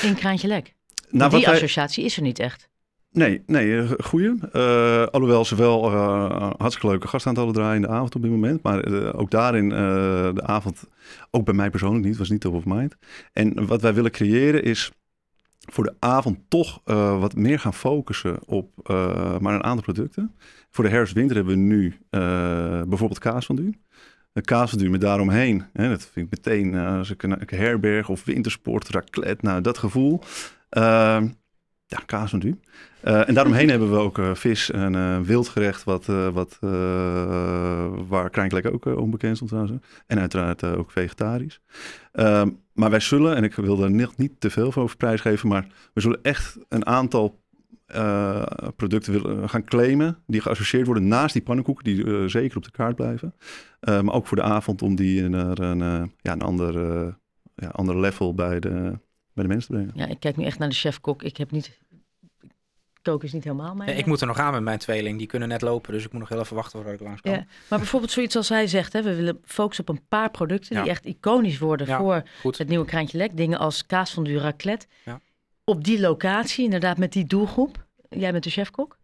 in 0.01 0.15
Kraantje 0.15 0.47
Lek? 0.47 0.73
Nou, 1.09 1.31
die 1.31 1.49
associatie 1.49 2.03
wij... 2.03 2.11
is 2.11 2.17
er 2.17 2.23
niet 2.23 2.39
echt. 2.39 2.69
Nee, 3.15 3.43
nee, 3.45 3.87
goeie. 4.03 4.33
Uh, 4.53 5.05
alhoewel 5.05 5.45
ze 5.45 5.55
wel 5.55 5.91
uh, 5.91 6.51
hartstikke 6.57 6.87
leuke 6.87 7.07
gastaantallen 7.07 7.53
draaien 7.53 7.75
in 7.75 7.81
de 7.81 7.87
avond 7.87 8.15
op 8.15 8.21
dit 8.21 8.31
moment. 8.31 8.63
Maar 8.63 8.87
uh, 8.87 9.09
ook 9.19 9.31
daarin 9.31 9.69
de 9.69 10.41
avond, 10.43 10.83
ook 11.31 11.45
bij 11.45 11.53
mij 11.53 11.69
persoonlijk 11.69 12.05
niet, 12.05 12.17
was 12.17 12.29
niet 12.29 12.41
top 12.41 12.53
of 12.53 12.65
mind. 12.65 12.95
En 13.33 13.67
wat 13.67 13.81
wij 13.81 13.93
willen 13.93 14.11
creëren 14.11 14.63
is 14.63 14.91
voor 15.59 15.83
de 15.83 15.95
avond 15.99 16.39
toch 16.47 16.81
wat 17.19 17.35
meer 17.35 17.59
gaan 17.59 17.73
focussen 17.73 18.37
op 18.45 18.69
maar 19.41 19.53
een 19.53 19.63
aantal 19.63 19.83
producten. 19.83 20.35
Voor 20.71 20.83
de 20.83 20.89
herfst-winter 20.89 21.35
hebben 21.35 21.53
we 21.53 21.59
nu 21.59 21.97
bijvoorbeeld 22.87 23.19
kaas 23.19 23.45
van 23.45 23.57
u. 23.57 23.73
De 24.33 24.41
kaas 24.41 24.69
van 24.69 24.81
u 24.81 24.89
met 24.89 25.01
daaromheen. 25.01 25.63
Hè, 25.73 25.89
dat 25.89 26.09
vind 26.11 26.25
ik 26.25 26.31
meteen 26.31 26.75
als 26.75 27.09
ik 27.09 27.23
een, 27.23 27.31
een 27.31 27.57
herberg 27.57 28.09
of 28.09 28.25
wintersport, 28.25 28.89
raclette, 28.89 29.45
nou 29.45 29.61
dat 29.61 29.77
gevoel. 29.77 30.21
Ja, 31.87 31.99
kaas 32.05 32.33
en. 32.33 32.41
Uh, 32.41 33.27
en 33.27 33.33
daaromheen 33.33 33.69
hebben 33.73 33.91
we 33.91 33.97
ook 33.97 34.17
uh, 34.17 34.35
vis 34.35 34.71
en 34.71 34.93
uh, 34.93 35.19
wildgerecht, 35.19 35.83
wat, 35.83 36.05
wat, 36.33 36.57
waar 38.07 38.29
Krijnklek 38.29 38.65
ook 38.73 38.85
onbekend 38.85 39.35
stond 39.35 39.49
trouwens. 39.49 39.79
En 40.07 40.19
uiteraard 40.19 40.63
ook 40.63 40.91
vegetarisch. 40.91 41.61
Ehm, 42.11 42.49
maar 42.73 42.89
wij 42.89 42.99
zullen, 42.99 43.35
en 43.35 43.43
ik 43.43 43.55
wil 43.55 43.83
er 43.83 43.91
niet, 43.91 44.17
niet 44.17 44.39
te 44.39 44.49
veel 44.49 44.73
over 44.75 44.97
prijsgeven, 44.97 45.49
maar 45.49 45.67
we 45.93 46.01
zullen 46.01 46.19
echt 46.21 46.57
een 46.69 46.85
aantal 46.85 47.43
producten 48.75 49.13
willen 49.13 49.49
gaan 49.49 49.63
claimen 49.63 50.17
die 50.27 50.41
geassocieerd 50.41 50.85
worden 50.85 51.07
naast 51.07 51.33
die 51.33 51.41
pannenkoeken, 51.41 51.83
die 51.83 52.29
zeker 52.29 52.57
op 52.57 52.63
de 52.63 52.71
kaart 52.71 52.95
blijven. 52.95 53.35
maar 53.79 54.13
ook 54.13 54.27
voor 54.27 54.37
de 54.37 54.43
avond 54.43 54.81
om 54.81 54.95
die 54.95 55.29
naar 55.29 55.59
een, 55.59 55.79
ja, 56.21 56.31
een 56.31 56.41
ander, 56.41 56.73
ja, 57.55 57.67
ander 57.67 57.99
level 57.99 58.33
bij 58.33 58.59
de, 58.59 58.99
bij 59.35 59.43
de 59.43 59.49
mensen 59.49 59.67
te 59.67 59.81
brengen. 59.81 59.93
Ja, 59.95 60.13
ik 60.13 60.19
kijk 60.19 60.37
nu 60.37 60.45
echt 60.45 60.59
naar 60.59 60.69
de 60.69 60.75
chef-kok. 60.75 61.23
Ik 61.23 61.37
heb 61.37 61.51
niet... 61.51 61.79
Koken 63.01 63.27
is 63.27 63.33
niet 63.33 63.43
helemaal 63.43 63.75
mijn... 63.75 63.89
Nee, 63.89 63.97
ik 63.97 64.05
moet 64.05 64.21
er 64.21 64.27
nog 64.27 64.39
aan 64.39 64.53
met 64.53 64.61
mijn 64.61 64.79
tweeling. 64.79 65.17
Die 65.17 65.27
kunnen 65.27 65.47
net 65.47 65.61
lopen, 65.61 65.93
dus 65.93 66.05
ik 66.05 66.11
moet 66.11 66.19
nog 66.19 66.29
heel 66.29 66.39
even 66.39 66.55
wachten 66.55 66.71
voordat 66.79 66.93
ik 66.93 67.05
langs 67.05 67.21
kan. 67.21 67.31
Ja, 67.31 67.45
maar 67.69 67.79
bijvoorbeeld 67.79 68.11
zoiets 68.11 68.35
als 68.35 68.49
hij 68.49 68.67
zegt, 68.67 68.93
hè, 68.93 69.01
we 69.01 69.15
willen 69.15 69.41
focussen 69.43 69.87
op 69.87 69.95
een 69.95 70.07
paar 70.07 70.31
producten... 70.31 70.75
Ja. 70.75 70.81
die 70.81 70.91
echt 70.91 71.05
iconisch 71.05 71.57
worden 71.57 71.87
ja, 71.87 71.97
voor 71.97 72.23
goed. 72.41 72.57
het 72.57 72.67
nieuwe 72.67 72.85
Kraantje 72.85 73.17
Lek. 73.17 73.37
Dingen 73.37 73.59
als 73.59 73.85
kaas 73.85 74.11
van 74.11 74.23
du 74.23 74.37
raclette. 74.37 74.87
Ja. 75.05 75.19
Op 75.63 75.83
die 75.83 75.99
locatie, 75.99 76.63
inderdaad 76.63 76.97
met 76.97 77.13
die 77.13 77.25
doelgroep. 77.25 77.85
Jij 78.09 78.31
bent 78.31 78.43
de 78.43 78.49
chef-kok? 78.49 78.97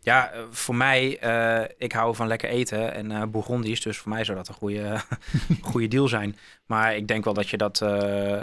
Ja, 0.00 0.32
voor 0.50 0.74
mij, 0.74 1.24
uh, 1.24 1.68
ik 1.78 1.92
hou 1.92 2.14
van 2.14 2.26
lekker 2.26 2.48
eten 2.48 2.94
en 2.94 3.10
uh, 3.10 3.22
Bourgondisch. 3.24 3.80
Dus 3.80 3.98
voor 3.98 4.12
mij 4.12 4.24
zou 4.24 4.36
dat 4.36 4.48
een 4.48 4.54
goede, 4.54 5.00
goede 5.70 5.88
deal 5.88 6.08
zijn. 6.08 6.36
Maar 6.66 6.96
ik 6.96 7.08
denk 7.08 7.24
wel 7.24 7.34
dat 7.34 7.48
je 7.48 7.56
dat... 7.56 7.80
Uh, 7.80 8.40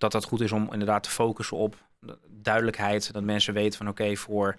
dat 0.00 0.12
dat 0.12 0.24
goed 0.24 0.40
is 0.40 0.52
om 0.52 0.68
inderdaad 0.72 1.02
te 1.02 1.10
focussen 1.10 1.56
op 1.56 1.76
duidelijkheid. 2.28 3.12
Dat 3.12 3.22
mensen 3.22 3.54
weten 3.54 3.78
van 3.78 3.88
oké, 3.88 4.02
okay, 4.02 4.16
voor 4.16 4.56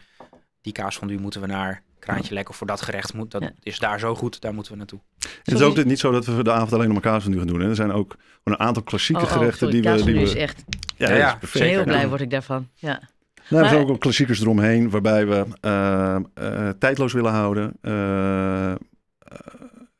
die 0.61 0.73
kaas 0.73 0.97
van 0.97 1.09
u 1.09 1.19
moeten 1.19 1.41
we 1.41 1.47
naar 1.47 1.83
Kraantje 1.99 2.33
Lek. 2.33 2.49
Of 2.49 2.55
voor 2.55 2.67
dat 2.67 2.81
gerecht 2.81 3.13
moet, 3.13 3.31
dat 3.31 3.41
ja. 3.41 3.51
is 3.59 3.79
daar 3.79 3.99
zo 3.99 4.15
goed, 4.15 4.41
daar 4.41 4.53
moeten 4.53 4.71
we 4.71 4.77
naartoe. 4.77 4.99
Het 5.43 5.53
is 5.53 5.61
ook 5.61 5.83
niet 5.83 5.99
zo 5.99 6.11
dat 6.11 6.25
we 6.25 6.43
de 6.43 6.51
avond 6.51 6.73
alleen 6.73 6.91
maar 6.91 7.01
kaas 7.01 7.23
van 7.23 7.33
u 7.33 7.37
gaan 7.37 7.47
doen. 7.47 7.59
Hè. 7.59 7.69
Er 7.69 7.75
zijn 7.75 7.91
ook 7.91 8.15
een 8.43 8.59
aantal 8.59 8.83
klassieke 8.83 9.21
oh, 9.21 9.27
oh, 9.27 9.33
gerechten 9.33 9.67
sorry, 9.67 9.81
die 9.81 9.91
we... 9.91 10.03
Die 10.03 10.13
we... 10.13 10.21
is 10.21 10.35
echt... 10.35 10.63
Ja, 10.97 11.09
ja, 11.09 11.15
ja 11.15 11.35
perfect. 11.35 11.65
heel 11.65 11.83
blij 11.83 12.07
word 12.07 12.21
ik 12.21 12.29
daarvan. 12.29 12.67
Ja. 12.73 12.89
Nou, 12.89 13.01
maar... 13.49 13.63
er 13.63 13.69
zijn 13.69 13.89
ook 13.89 13.99
klassiekers 13.99 14.41
eromheen 14.41 14.89
waarbij 14.89 15.27
we 15.27 15.45
uh, 15.61 16.17
uh, 16.41 16.69
tijdloos 16.69 17.13
willen 17.13 17.31
houden. 17.31 17.73
Uh, 17.81 18.73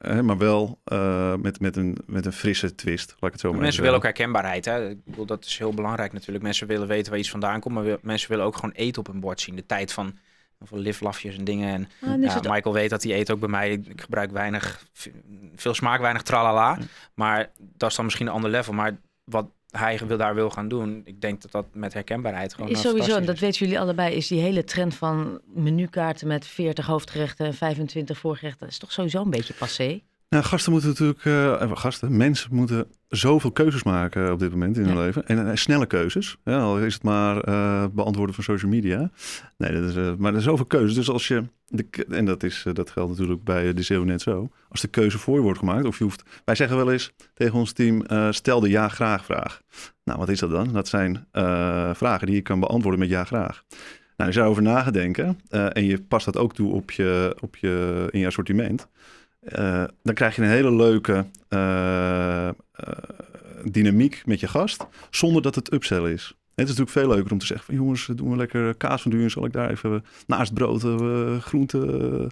hè, 0.01 0.23
maar 0.23 0.37
wel 0.37 0.79
eh, 0.83 1.35
met, 1.35 1.59
met, 1.59 1.75
een, 1.75 1.97
met 2.05 2.25
een 2.25 2.33
frisse 2.33 2.75
twist, 2.75 3.09
laat 3.09 3.23
ik 3.23 3.31
het 3.31 3.39
zo 3.39 3.51
maar 3.51 3.61
Mensen 3.61 3.81
willen 3.81 3.97
ook 3.97 4.03
herkenbaarheid. 4.03 4.65
Hè? 4.65 4.89
Ik 4.89 5.03
bedoel, 5.05 5.25
dat 5.25 5.45
is 5.45 5.57
heel 5.57 5.73
belangrijk 5.73 6.13
natuurlijk. 6.13 6.43
Mensen 6.43 6.67
willen 6.67 6.87
weten 6.87 7.09
waar 7.11 7.19
iets 7.19 7.29
vandaan 7.29 7.59
komt, 7.59 7.75
maar 7.75 7.83
wil- 7.83 7.97
mensen 8.01 8.29
willen 8.29 8.45
ook 8.45 8.55
gewoon 8.55 8.71
eten 8.71 8.99
op 9.01 9.07
hun 9.07 9.19
bord 9.19 9.41
zien. 9.41 9.55
De 9.55 9.65
tijd 9.65 9.93
van, 9.93 10.13
van 10.61 10.79
liflafjes 10.79 11.37
en 11.37 11.43
dingen. 11.43 11.73
En 11.73 12.09
Ah, 12.11 12.17
is 12.23 12.27
ja, 12.33 12.33
het- 12.39 12.49
Michael 12.51 12.73
weet 12.75 12.89
dat 12.89 13.03
hij 13.03 13.13
eet 13.19 13.31
ook 13.31 13.39
bij 13.39 13.49
mij. 13.49 13.71
Ik 13.71 13.87
ik 13.87 14.01
gebruik 14.01 14.31
weinig, 14.31 14.85
veel 15.55 15.73
smaak, 15.73 15.99
weinig 16.01 16.21
tralala. 16.21 16.77
Maar 17.13 17.51
dat 17.57 17.89
is 17.89 17.95
dan 17.95 18.05
misschien 18.05 18.27
een 18.27 18.33
ander 18.33 18.49
level. 18.49 18.73
Maar 18.73 18.97
wat 19.23 19.49
hij 19.71 19.99
wil, 20.07 20.17
daar 20.17 20.35
wil 20.35 20.49
gaan 20.49 20.67
doen, 20.67 21.01
ik 21.05 21.21
denk 21.21 21.41
dat 21.41 21.51
dat 21.51 21.65
met 21.73 21.93
herkenbaarheid 21.93 22.53
gewoon 22.53 22.69
is 22.69 22.81
sowieso, 22.81 23.15
en 23.15 23.25
dat 23.25 23.39
weten 23.39 23.59
jullie 23.59 23.79
allebei, 23.79 24.15
is 24.15 24.27
die 24.27 24.41
hele 24.41 24.63
trend 24.63 24.95
van 24.95 25.41
menukaarten 25.53 26.27
met 26.27 26.45
40 26.45 26.85
hoofdgerechten 26.85 27.45
en 27.45 27.53
25 27.53 28.17
voorgerechten. 28.17 28.67
Is 28.67 28.77
toch 28.77 28.91
sowieso 28.91 29.21
een 29.21 29.29
beetje 29.29 29.53
passé? 29.53 30.01
Nou, 30.31 30.43
gasten 30.43 30.71
moeten 30.71 30.89
natuurlijk, 30.89 31.25
eh, 31.25 31.61
eh, 31.61 31.71
gasten, 31.73 32.17
mensen 32.17 32.55
moeten 32.55 32.87
zoveel 33.07 33.51
keuzes 33.51 33.83
maken 33.83 34.31
op 34.31 34.39
dit 34.39 34.51
moment 34.51 34.77
in 34.77 34.83
hun 34.83 34.93
Ja. 34.95 35.01
leven. 35.01 35.27
En, 35.27 35.49
eh, 35.49 35.55
snelle 35.55 35.85
keuzes. 35.85 36.37
Ja, 36.43 36.59
al 36.59 36.79
is 36.79 36.93
het 36.93 37.03
maar 37.03 37.35
beantwoorden 37.91 38.35
van 38.35 38.43
social 38.43 38.71
media. 38.71 39.11
Nee, 39.57 39.71
dat 39.73 39.83
is, 39.89 39.95
maar 39.95 40.33
er 40.33 40.41
zijn 40.41 40.41
zoveel 40.41 40.65
keuzes. 40.65 40.95
Dus 40.95 41.09
als 41.09 41.27
je, 41.27 41.43
de, 41.67 41.85
en 42.09 42.25
dat, 42.25 42.43
is, 42.43 42.65
dat 42.73 42.89
geldt 42.89 43.09
natuurlijk 43.11 43.43
bij 43.43 43.73
de 43.73 43.81
CEO 43.83 44.03
net 44.03 44.21
zo. 44.21 44.49
Als 44.69 44.81
de 44.81 44.87
keuze 44.87 45.17
voor 45.17 45.35
je 45.35 45.41
wordt 45.41 45.59
gemaakt, 45.59 45.85
of 45.85 45.97
je 45.97 46.03
hoeft, 46.03 46.23
wij 46.45 46.55
zeggen 46.55 46.77
wel 46.77 46.91
eens 46.91 47.11
tegen 47.33 47.59
ons 47.59 47.71
team, 47.71 48.03
stel 48.29 48.59
de 48.59 48.69
ja-graag 48.69 49.25
vraag. 49.25 49.61
Nou, 50.03 50.19
wat 50.19 50.29
is 50.29 50.39
dat 50.39 50.51
dan? 50.51 50.73
Dat 50.73 50.87
zijn 50.87 51.27
vragen 51.95 52.27
die 52.27 52.35
je 52.35 52.41
kan 52.41 52.59
beantwoorden 52.59 52.99
met 52.99 53.09
ja-graag. 53.09 53.63
Nou, 54.21 54.33
als 54.33 54.35
je 54.35 54.39
daarover 54.39 54.63
na 54.63 54.81
gaat 54.83 54.93
denken 54.93 55.39
eh, 55.49 55.65
en 55.73 55.85
je 55.85 56.01
past 56.01 56.25
dat 56.25 56.37
ook 56.37 56.53
toe 56.53 56.73
op 56.73 56.91
je, 56.91 57.35
op 57.39 57.55
je, 57.55 58.07
in 58.11 58.19
je 58.19 58.25
assortiment, 58.27 58.87
eh, 59.41 59.83
dan 60.03 60.13
krijg 60.13 60.35
je 60.35 60.41
een 60.41 60.47
hele 60.47 60.75
leuke 60.75 61.25
eh, 61.47 62.47
eh, 62.47 62.53
dynamiek 63.63 64.21
met 64.25 64.39
je 64.39 64.47
gast, 64.47 64.87
zonder 65.09 65.41
dat 65.41 65.55
het 65.55 65.73
upsell 65.73 66.11
is. 66.11 66.35
Het 66.55 66.69
is 66.69 66.77
natuurlijk 66.77 66.89
veel 66.89 67.15
leuker 67.15 67.31
om 67.31 67.37
te 67.37 67.45
zeggen 67.45 67.65
van 67.65 67.75
jongens, 67.75 68.05
doen 68.15 68.29
we 68.29 68.35
lekker 68.35 68.75
kaas 68.75 69.01
van 69.01 69.11
duur, 69.11 69.29
zal 69.29 69.45
ik 69.45 69.53
daar 69.53 69.69
even 69.69 70.05
naast 70.27 70.53
brood 70.53 70.83
uh, 70.83 71.37
groenten 71.37 72.31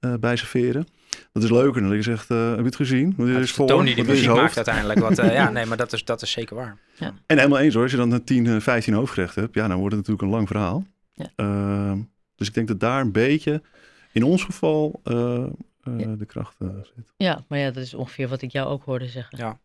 uh, 0.00 0.14
bij 0.20 0.36
serveren. 0.36 0.86
Dat 1.32 1.42
is 1.42 1.50
leuker 1.50 1.80
dan 1.80 1.90
dat 1.90 2.04
je 2.04 2.10
zegt, 2.10 2.30
uh, 2.30 2.48
heb 2.48 2.58
je 2.58 2.64
het 2.64 2.76
gezien? 2.76 3.14
Ja, 3.16 3.24
is 3.24 3.34
het 3.34 3.42
is 3.42 3.52
voor? 3.52 3.66
de 3.66 3.72
toon 3.72 3.84
die 3.84 3.94
de 3.94 4.04
muziek 4.04 4.28
maakt 4.28 4.56
uiteindelijk. 4.56 4.98
Wat, 5.00 5.18
eh, 5.18 5.32
ja, 5.32 5.50
nee, 5.56 5.66
maar 5.66 5.76
dat 5.76 5.92
is, 5.92 6.04
dat 6.04 6.22
is 6.22 6.30
zeker 6.30 6.56
waar. 6.56 6.78
En 7.26 7.36
helemaal 7.38 7.58
eens 7.58 7.74
hoor, 7.74 7.82
als 7.82 7.90
je 7.92 7.96
dan 7.96 8.24
10, 8.24 8.60
15 8.60 8.94
hoofdgerechten 8.94 9.42
hebt, 9.42 9.54
ja, 9.54 9.68
dan 9.68 9.78
wordt 9.78 9.94
het 9.96 10.06
natuurlijk 10.06 10.22
een 10.22 10.36
lang 10.36 10.48
verhaal. 10.48 10.86
Ja. 11.12 11.30
Uh, 11.36 11.92
dus 12.34 12.48
ik 12.48 12.54
denk 12.54 12.68
dat 12.68 12.80
daar 12.80 13.00
een 13.00 13.12
beetje, 13.12 13.62
in 14.12 14.22
ons 14.22 14.44
geval, 14.44 15.00
Ja. 15.96 16.14
de 16.16 16.26
kracht 16.26 16.56
uh, 16.58 16.68
zit. 16.82 17.12
Ja, 17.16 17.44
maar 17.48 17.58
ja, 17.58 17.70
dat 17.70 17.82
is 17.82 17.94
ongeveer 17.94 18.28
wat 18.28 18.42
ik 18.42 18.50
jou 18.52 18.68
ook 18.68 18.84
hoorde 18.84 19.08
zeggen. 19.08 19.38
Ja. 19.38 19.58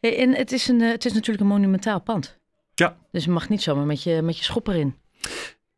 Hey, 0.00 0.18
en 0.18 0.34
het 0.34 0.52
is, 0.52 0.68
een, 0.68 0.80
eh, 0.80 0.90
het 0.90 1.04
is 1.04 1.12
natuurlijk 1.12 1.40
een 1.40 1.46
monumentaal 1.46 2.00
pand. 2.00 2.38
Ja. 2.74 2.96
Dus 3.10 3.24
je 3.24 3.30
mag 3.30 3.48
niet 3.48 3.62
zomaar 3.62 3.86
met 3.86 4.02
je, 4.02 4.22
met 4.22 4.38
je 4.38 4.44
schop 4.44 4.68
erin. 4.68 4.94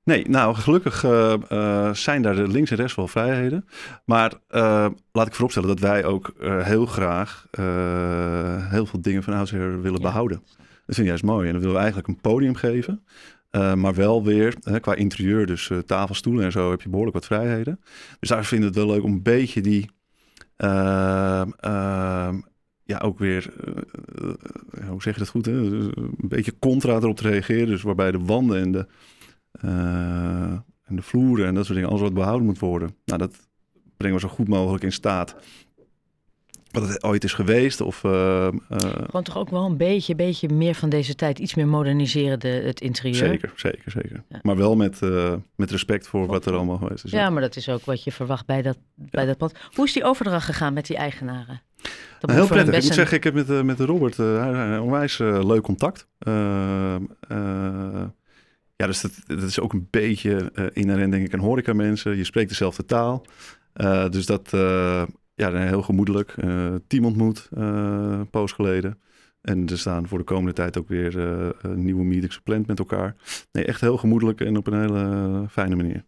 Nee, 0.05 0.29
nou 0.29 0.55
gelukkig 0.55 1.03
uh, 1.03 1.35
uh, 1.53 1.93
zijn 1.95 2.23
daar 2.23 2.35
de 2.35 2.49
links 2.49 2.71
en 2.71 2.77
rechts 2.77 2.95
wel 2.95 3.09
vrijheden. 3.09 3.67
Maar 4.05 4.33
uh, 4.51 4.87
laat 5.13 5.27
ik 5.27 5.35
vooropstellen 5.35 5.69
dat 5.69 5.81
wij 5.81 6.05
ook 6.05 6.35
heel 6.63 6.87
graag 6.87 7.47
heel 8.71 8.87
veel 8.87 9.01
dingen 9.01 9.23
van 9.23 9.35
oudsher 9.35 9.81
willen 9.81 10.01
Ja. 10.01 10.07
behouden. 10.07 10.43
Dat 10.87 10.95
vind 10.95 10.99
ik 10.99 11.07
juist 11.07 11.23
mooi. 11.25 11.47
En 11.47 11.51
dan 11.53 11.61
willen 11.61 11.75
we 11.75 11.81
eigenlijk 11.83 12.09
een 12.09 12.21
podium 12.21 12.55
geven. 12.55 13.05
Uh, 13.57 13.75
maar 13.75 13.95
wel 13.95 14.25
weer 14.25 14.81
qua 14.81 14.95
interieur, 14.95 15.47
dus 15.47 15.69
uh, 15.69 15.79
tafel, 15.79 16.15
stoelen 16.15 16.45
en 16.45 16.53
zo, 16.53 16.71
heb 16.71 16.83
je 16.83 16.89
behoorlijk 16.89 17.17
wat 17.17 17.27
vrijheden. 17.27 17.81
Dus 18.21 18.29
daar 18.29 18.45
vinden 18.45 18.73
we 18.73 18.79
het 18.79 18.87
wel 18.87 18.95
leuk 18.95 19.05
om 19.05 19.13
een 19.13 19.23
beetje 19.23 19.61
die. 19.61 19.91
Uh, 20.59 21.43
ja, 22.85 22.99
ook 22.99 23.19
weer. 23.19 23.53
uh, 23.69 24.89
hoe 24.89 25.03
zeg 25.03 25.15
je 25.15 25.21
dat 25.21 25.29
goed? 25.29 25.47
Hè? 25.47 25.53
Een 25.53 26.15
beetje 26.17 26.59
contra 26.59 26.95
erop 26.95 27.17
te 27.17 27.29
reageren. 27.29 27.67
Dus 27.67 27.83
waarbij 27.83 28.11
de 28.11 28.19
wanden 28.19 28.61
en 28.61 28.73
de. 28.73 28.87
en 30.85 30.97
de 30.97 31.03
vloeren 31.03 31.47
en 31.47 31.55
dat 31.55 31.65
soort 31.65 31.75
dingen, 31.75 31.91
alles 31.91 32.03
wat 32.03 32.15
behouden 32.15 32.47
moet 32.47 32.59
worden. 32.59 32.95
Nou, 33.05 33.19
dat 33.19 33.49
brengen 33.97 34.21
we 34.21 34.27
zo 34.27 34.35
goed 34.35 34.49
mogelijk 34.49 34.85
in 34.85 34.93
staat. 34.93 35.37
Wat 36.81 36.89
het 36.89 37.05
ooit 37.05 37.25
is 37.25 37.33
geweest. 37.33 37.81
Of, 37.81 38.03
uh, 38.03 38.49
Gewoon 38.69 39.23
toch 39.23 39.39
ook 39.39 39.51
wel 39.51 39.65
een 39.65 39.77
beetje, 39.77 40.15
beetje 40.15 40.49
meer 40.49 40.75
van 40.75 40.89
deze 40.89 41.15
tijd. 41.15 41.39
Iets 41.39 41.55
meer 41.55 41.69
moderniseren, 41.69 42.41
de, 42.41 42.49
het 42.49 42.81
interieur. 42.81 43.15
Zeker, 43.15 43.53
zeker, 43.57 43.91
zeker. 43.91 44.25
Ja. 44.29 44.39
Maar 44.43 44.57
wel 44.57 44.77
met, 44.77 45.01
uh, 45.03 45.35
met 45.57 45.71
respect 45.71 46.09
voor 46.09 46.27
wat 46.27 46.47
er 46.47 46.55
allemaal 46.55 46.77
geweest 46.77 47.05
is. 47.05 47.11
Ja, 47.11 47.31
maar 47.31 47.43
dat 47.43 47.57
is 47.57 47.69
ook 47.69 47.85
wat 47.85 48.05
je 48.05 48.13
verwacht 48.13 48.47
bij 48.47 48.63
dat, 48.63 48.79
ja. 48.95 49.05
bij 49.11 49.27
dat 49.27 49.37
pand. 49.37 49.53
Hoe 49.75 49.85
is 49.85 49.93
die 49.93 50.05
overdracht 50.05 50.45
gegaan 50.45 50.73
met 50.73 50.87
die 50.87 50.97
eigenaren? 50.97 51.63
Dat 51.83 51.91
nou, 52.21 52.33
heel 52.33 52.47
prettig. 52.47 52.75
Ik 52.75 52.81
moet 52.81 52.89
een... 52.89 52.95
zeggen, 52.95 53.17
ik 53.17 53.25
heb 53.25 53.35
met, 53.35 53.65
met 53.65 53.81
Robert 53.81 54.19
uh, 54.19 54.81
onwijs 54.83 55.19
leuk 55.19 55.63
contact. 55.63 56.09
ja, 58.77 58.87
dus 58.87 59.01
dat, 59.01 59.13
dat, 59.27 59.43
is 59.43 59.61
ook 59.61 59.73
een 59.73 59.89
beetje 59.91 60.53
inherent, 60.73 61.13
denk 61.13 61.27
ik, 61.27 61.35
aan 61.35 61.41
horeca 61.41 61.73
mensen. 61.73 62.17
Je 62.17 62.25
spreekt 62.25 62.49
dezelfde 62.49 62.85
taal. 62.85 63.27
dus 64.11 64.27
dat 64.27 64.53
ja, 65.37 65.53
heel 65.53 65.83
gemoedelijk. 65.83 66.35
Uh, 66.37 66.75
team 66.87 67.05
ontmoet, 67.05 67.49
uh, 67.59 67.65
een 68.19 68.31
poos 68.31 68.53
geleden. 68.53 69.01
En 69.41 69.69
er 69.69 69.79
staan 69.79 70.09
voor 70.09 70.19
de 70.19 70.25
komende 70.25 70.53
tijd 70.53 70.79
ook 70.79 70.89
weer 70.89 71.17
uh, 71.17 71.75
nieuwe 71.75 72.05
meetings 72.05 72.37
gepland 72.37 72.67
met 72.67 72.79
elkaar. 72.79 73.17
Nee, 73.53 73.65
echt 73.65 73.81
heel 73.81 73.97
gemoedelijk 73.97 74.41
en 74.41 74.57
op 74.57 74.67
een 74.67 74.81
hele 74.81 75.45
fijne 75.49 75.77
manier. 75.77 76.05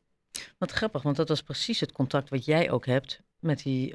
Wat 0.59 0.71
grappig, 0.71 1.03
want 1.03 1.17
dat 1.17 1.29
was 1.29 1.43
precies 1.43 1.81
het 1.81 1.93
contact 1.93 2.29
wat 2.29 2.45
jij 2.45 2.71
ook 2.71 2.87
hebt 2.87 3.23
met 3.39 3.63
die 3.63 3.95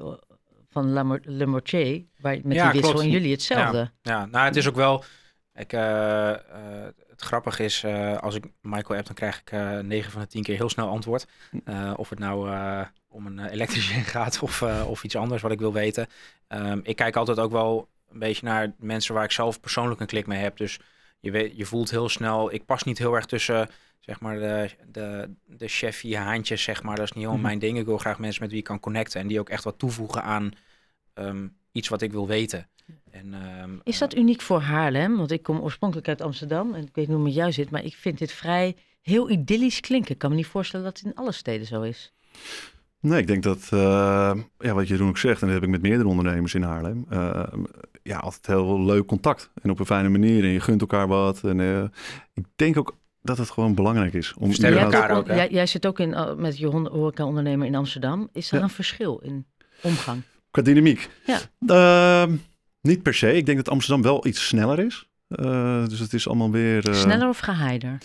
van 0.70 1.20
Le 1.24 1.46
Mortier, 1.46 2.06
waar 2.20 2.40
met 2.44 2.56
ja, 2.56 2.64
die 2.64 2.72
wissel 2.72 2.92
klopt. 2.92 3.06
en 3.06 3.12
jullie 3.12 3.32
hetzelfde. 3.32 3.78
Ja, 3.78 3.92
ja, 4.02 4.26
nou 4.26 4.46
het 4.46 4.56
is 4.56 4.68
ook 4.68 4.76
wel. 4.76 5.04
Ik, 5.54 5.72
grappige 7.24 7.64
is, 7.64 7.86
als 8.20 8.36
ik 8.36 8.46
Michael 8.62 8.98
app, 8.98 9.06
dan 9.06 9.16
krijg 9.16 9.42
ik 9.42 9.52
9 9.84 10.12
van 10.12 10.22
de 10.22 10.28
10 10.28 10.44
keer 10.44 10.56
heel 10.56 10.70
snel 10.70 10.90
antwoord. 10.90 11.28
of 11.96 12.10
het 12.10 12.20
nou 12.20 12.50
om 13.14 13.26
een 13.26 13.40
elektrische 13.40 13.94
gaat 14.16 14.40
of, 14.42 14.62
uh, 14.62 14.84
of 14.88 15.04
iets 15.04 15.16
anders 15.16 15.42
wat 15.42 15.52
ik 15.52 15.60
wil 15.60 15.74
weten. 15.74 16.08
Um, 16.48 16.80
ik 16.84 16.96
kijk 16.96 17.16
altijd 17.16 17.40
ook 17.40 17.52
wel 17.52 17.90
een 18.12 18.20
beetje 18.20 18.46
naar 18.46 18.74
mensen 18.78 19.14
waar 19.14 19.24
ik 19.24 19.32
zelf 19.32 19.60
persoonlijk 19.60 20.00
een 20.00 20.08
klik 20.08 20.28
mee 20.28 20.40
heb. 20.40 20.58
Dus 20.58 20.80
je, 21.20 21.32
weet, 21.32 21.58
je 21.58 21.66
voelt 21.66 21.90
heel 21.90 22.10
snel, 22.10 22.54
ik 22.54 22.66
pas 22.66 22.84
niet 22.84 22.98
heel 22.98 23.14
erg 23.14 23.26
tussen 23.26 23.70
zeg 24.00 24.20
maar 24.20 24.40
de, 24.40 24.70
de, 24.92 25.30
de 25.46 25.68
chefie 25.68 26.18
haantjes, 26.18 26.64
zeg 26.64 26.84
maar. 26.84 26.96
Dat 26.96 27.06
is 27.06 27.12
niet 27.12 27.24
helemaal 27.24 27.38
mm 27.38 27.50
-hmm. 27.50 27.60
mijn 27.60 27.72
ding. 27.72 27.80
Ik 27.80 27.86
wil 27.86 27.98
graag 27.98 28.20
mensen 28.20 28.42
met 28.42 28.52
wie 28.52 28.60
ik 28.60 28.66
kan 28.66 28.80
connecten 28.80 29.22
en 29.22 29.28
die 29.28 29.40
ook 29.40 29.50
echt 29.50 29.64
wat 29.64 29.80
toevoegen 29.80 30.24
aan 30.24 30.52
um, 31.14 31.58
iets 31.72 31.88
wat 31.88 32.02
ik 32.02 32.12
wil 32.12 32.28
weten. 32.28 32.68
En, 33.12 33.34
um, 33.62 33.82
is 33.84 33.98
dat 33.98 34.16
uniek 34.16 34.42
voor 34.42 34.60
Haarlem? 34.60 35.18
Want 35.18 35.32
ik 35.32 35.44
kom 35.44 35.60
oorspronkelijk 35.60 36.08
uit 36.08 36.22
Amsterdam 36.22 36.74
en 36.74 36.82
ik 36.82 36.96
weet 36.96 37.08
niet 37.08 37.08
hoe 37.08 37.16
het 37.16 37.24
met 37.24 37.34
jou 37.34 37.52
zit, 37.52 37.70
maar 37.70 37.84
ik 37.84 37.96
vind 37.96 38.18
dit 38.18 38.32
vrij 38.32 38.76
heel 39.02 39.30
idyllisch 39.30 39.80
klinken. 39.80 40.12
Ik 40.12 40.18
kan 40.18 40.30
me 40.30 40.36
niet 40.36 40.46
voorstellen 40.46 40.86
dat 40.86 40.98
het 40.98 41.06
in 41.06 41.16
alle 41.16 41.32
steden 41.32 41.68
zo 41.68 41.82
is. 41.82 42.14
Nee, 43.00 43.20
ik 43.20 43.28
denk 43.28 43.44
dat, 43.44 43.70
uh, 43.74 44.34
ja, 44.60 44.74
wat 44.74 44.88
Jeroen 44.88 45.08
ook 45.08 45.18
zegt, 45.18 45.42
en 45.42 45.48
dat 45.48 45.56
heb 45.56 45.64
ik 45.64 45.70
met 45.70 45.82
meerdere 45.82 46.10
ondernemers 46.10 46.54
in 46.54 46.62
Haarlem, 46.62 47.06
uh, 47.12 47.44
ja, 48.04 48.18
altijd 48.18 48.48
heel 48.48 48.82
leuk 48.82 49.06
contact 49.06 49.50
en 49.62 49.70
op 49.70 49.80
een 49.80 49.86
fijne 49.86 50.10
manier 50.10 50.44
en 50.44 50.50
je 50.50 50.60
gunt 50.60 50.82
elkaar 50.82 51.08
wat. 51.08 51.44
En 51.44 51.60
uh, 51.60 51.84
ik 52.34 52.46
denk 52.56 52.78
ook 52.78 52.98
dat 53.22 53.38
het 53.38 53.50
gewoon 53.50 53.76
belangrijk 53.76 54.14
is. 54.14 54.34
Om 54.38 54.52
elkaar 54.52 55.12
ook, 55.12 55.28
jij, 55.28 55.50
jij, 55.50 55.66
zit 55.66 55.88
ook 55.88 56.00
in, 56.00 56.16
met 56.38 56.58
je 56.58 56.68
horeca-ondernemer 56.68 57.68
in 57.68 57.76
Amsterdam. 57.76 58.30
Is 58.34 58.52
er 58.52 58.58
ja. 58.58 58.64
een 58.64 58.70
verschil 58.70 59.20
in 59.24 59.46
omgang? 59.82 60.22
Qua 60.52 60.62
dynamiek? 60.62 61.10
Ja. 61.26 61.40
Niet 62.88 63.04
per 63.04 63.14
se. 63.14 63.34
Ik 63.34 63.46
denk 63.46 63.58
dat 63.58 63.70
Amsterdam 63.70 64.04
wel 64.04 64.28
iets 64.28 64.48
sneller 64.48 64.80
is. 64.80 65.08
Uh, 65.28 65.88
dus 65.88 66.00
het 66.00 66.14
is 66.14 66.28
allemaal 66.28 66.52
weer... 66.52 66.90
Uh, 66.90 66.96
Sneller 66.96 67.28
of 67.28 67.40
geheider? 67.40 67.98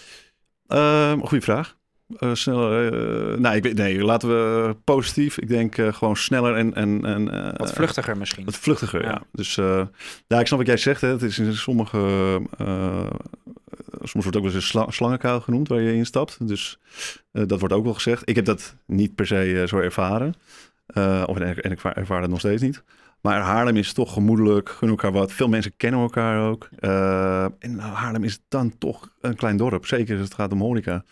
Uh, 0.69 1.13
goeie 1.23 1.43
vraag. 1.43 1.77
Uh, 2.09 2.35
sneller. 2.35 2.93
Uh, 2.93 3.39
nee, 3.39 3.57
ik 3.57 3.63
weet, 3.63 3.75
nee, 3.75 4.05
laten 4.05 4.29
we 4.29 4.77
positief. 4.85 5.39
Ik 5.39 5.49
denk 5.49 5.77
uh, 5.77 5.93
gewoon 5.93 6.17
sneller 6.17 6.55
en. 6.55 6.75
en, 6.75 7.05
en 7.05 7.35
uh, 7.35 7.53
wat 7.57 7.73
vluchtiger 7.73 8.17
misschien. 8.17 8.45
Wat 8.45 8.57
vluchtiger, 8.57 9.03
ja. 9.03 9.09
ja. 9.09 9.23
Dus 9.33 9.55
ja, 10.27 10.41
ik 10.41 10.47
snap 10.47 10.59
wat 10.59 10.67
jij 10.67 10.77
zegt. 10.77 11.01
Hè. 11.01 11.09
Het 11.09 11.23
is 11.23 11.39
in 11.39 11.55
sommige. 11.55 11.99
soms 14.03 14.25
wordt 14.25 14.37
ook 14.37 14.43
wel 14.43 14.45
eens 14.45 14.55
een 14.55 14.63
sla 14.63 14.91
slangenkuil 14.91 15.41
genoemd 15.41 15.69
waar 15.69 15.81
je 15.81 15.95
instapt. 15.95 16.49
Dus 16.49 16.79
dat 17.33 17.59
wordt 17.59 17.75
ook 17.75 17.85
wel 17.85 17.95
gezegd. 17.95 18.29
Ik 18.29 18.37
heb 18.37 18.45
dat 18.45 18.77
niet 18.87 19.15
per 19.15 19.27
se 19.27 19.65
zo 19.69 19.79
ervaren. 19.79 20.35
of 21.27 21.39
en, 21.39 21.63
en 21.63 21.71
ik 21.71 21.83
ervaar 21.83 22.23
het 22.23 22.31
nog 22.31 22.39
steeds 22.39 22.63
niet. 22.63 22.83
Maar 23.21 23.41
Haarlem 23.41 23.77
is 23.77 23.93
toch 23.93 24.13
gemoedelijk, 24.13 24.69
gun 24.69 24.89
elkaar 24.89 25.13
wat. 25.13 25.33
Veel 25.33 25.49
mensen 25.49 25.77
kennen 25.77 26.01
elkaar 26.01 26.49
ook. 26.49 26.69
en 27.59 27.77
nou, 27.77 27.93
Haarlem 27.93 28.25
is 28.25 28.41
dan 28.49 28.79
toch 28.79 29.09
een 29.21 29.37
klein 29.37 29.57
dorp. 29.57 29.87
Zeker 29.87 30.17
als 30.17 30.25
het 30.25 30.35
gaat 30.35 30.53
om 30.53 30.61
horeca. 30.61 31.05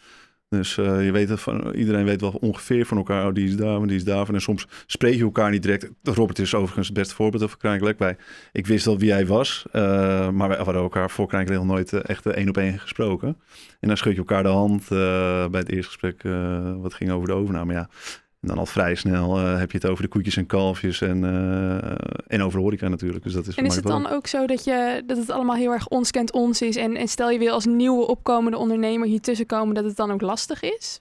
Dus 0.49 0.77
uh, 0.77 1.05
je 1.05 1.13
weet 1.13 1.41
van, 1.41 1.73
iedereen 1.73 2.05
weet 2.05 2.21
wel 2.21 2.39
ongeveer 2.41 2.87
van 2.87 2.97
elkaar, 2.97 3.27
oh, 3.27 3.35
die 3.35 3.49
is 3.49 3.57
daar, 3.57 3.87
die 3.87 3.97
is 3.97 4.05
daarvan. 4.05 4.35
En 4.35 4.41
soms 4.41 4.67
spreek 4.87 5.15
je 5.15 5.23
elkaar 5.23 5.51
niet 5.51 5.63
direct. 5.63 5.91
Robert 6.03 6.39
is 6.39 6.55
overigens 6.55 6.87
het 6.87 6.97
beste 6.97 7.15
voorbeeld 7.15 7.43
over 7.43 7.59
Krijnkelijk. 7.59 7.99
Bij. 7.99 8.17
Ik 8.53 8.67
wist 8.67 8.87
al 8.87 8.99
wie 8.99 9.13
hij 9.13 9.27
was, 9.27 9.67
uh, 9.73 9.83
maar 10.31 10.49
wij 10.49 10.57
hadden 10.57 10.83
elkaar 10.83 11.11
voor 11.11 11.27
Krijnkelijk 11.27 11.63
nog 11.63 11.73
nooit 11.73 11.93
echt 11.93 12.27
één 12.27 12.49
op 12.49 12.57
één 12.57 12.79
gesproken. 12.79 13.37
En 13.81 13.89
dan 13.89 13.97
schud 13.97 14.13
je 14.13 14.19
elkaar 14.19 14.43
de 14.43 14.49
hand 14.49 14.89
bij 14.89 15.61
het 15.61 15.69
eerste 15.69 15.91
gesprek 15.91 16.23
wat 16.81 16.95
ging 16.95 17.11
over 17.11 17.29
de 17.29 17.35
overname. 17.35 17.73
Ja, 17.73 17.89
En 18.47 18.53
dan 18.53 18.61
al 18.61 18.67
vrij 18.67 18.95
snel 18.95 19.39
eh, 19.39 19.59
heb 19.59 19.71
je 19.71 19.79
het 19.79 19.87
over 19.87 20.03
de 20.03 20.09
koetjes 20.09 20.37
en 20.37 20.47
kalfjes 20.47 21.01
en, 21.01 21.25
eh, 21.25 21.95
en 22.27 22.43
over 22.43 22.61
horeca 22.61 22.89
natuurlijk. 22.89 23.25
Dus 23.25 23.33
dat 23.33 23.47
is 23.47 23.55
En 23.55 23.65
is 23.65 23.75
het 23.75 23.85
dan 23.85 24.09
ook 24.09 24.27
zo 24.27 24.47
dat, 24.47 24.65
je, 24.65 25.03
dat 25.07 25.17
het 25.17 25.31
allemaal 25.31 25.57
heel 25.57 25.73
erg 25.73 25.89
ons 25.89 26.11
kent 26.11 26.33
ons 26.33 26.63
is? 26.63 26.77
En, 26.77 26.97
en 26.97 27.09
stel 27.09 27.31
je 27.31 27.39
wil 27.39 27.53
als 27.53 27.65
nieuwe 27.65 28.07
opkomende 28.07 28.57
ondernemer 28.57 29.09
hier 29.09 29.21
tussenkomen, 29.21 29.75
dat 29.75 29.85
het 29.85 29.97
dan 29.97 30.11
ook 30.11 30.21
lastig 30.21 30.63
is? 30.63 31.01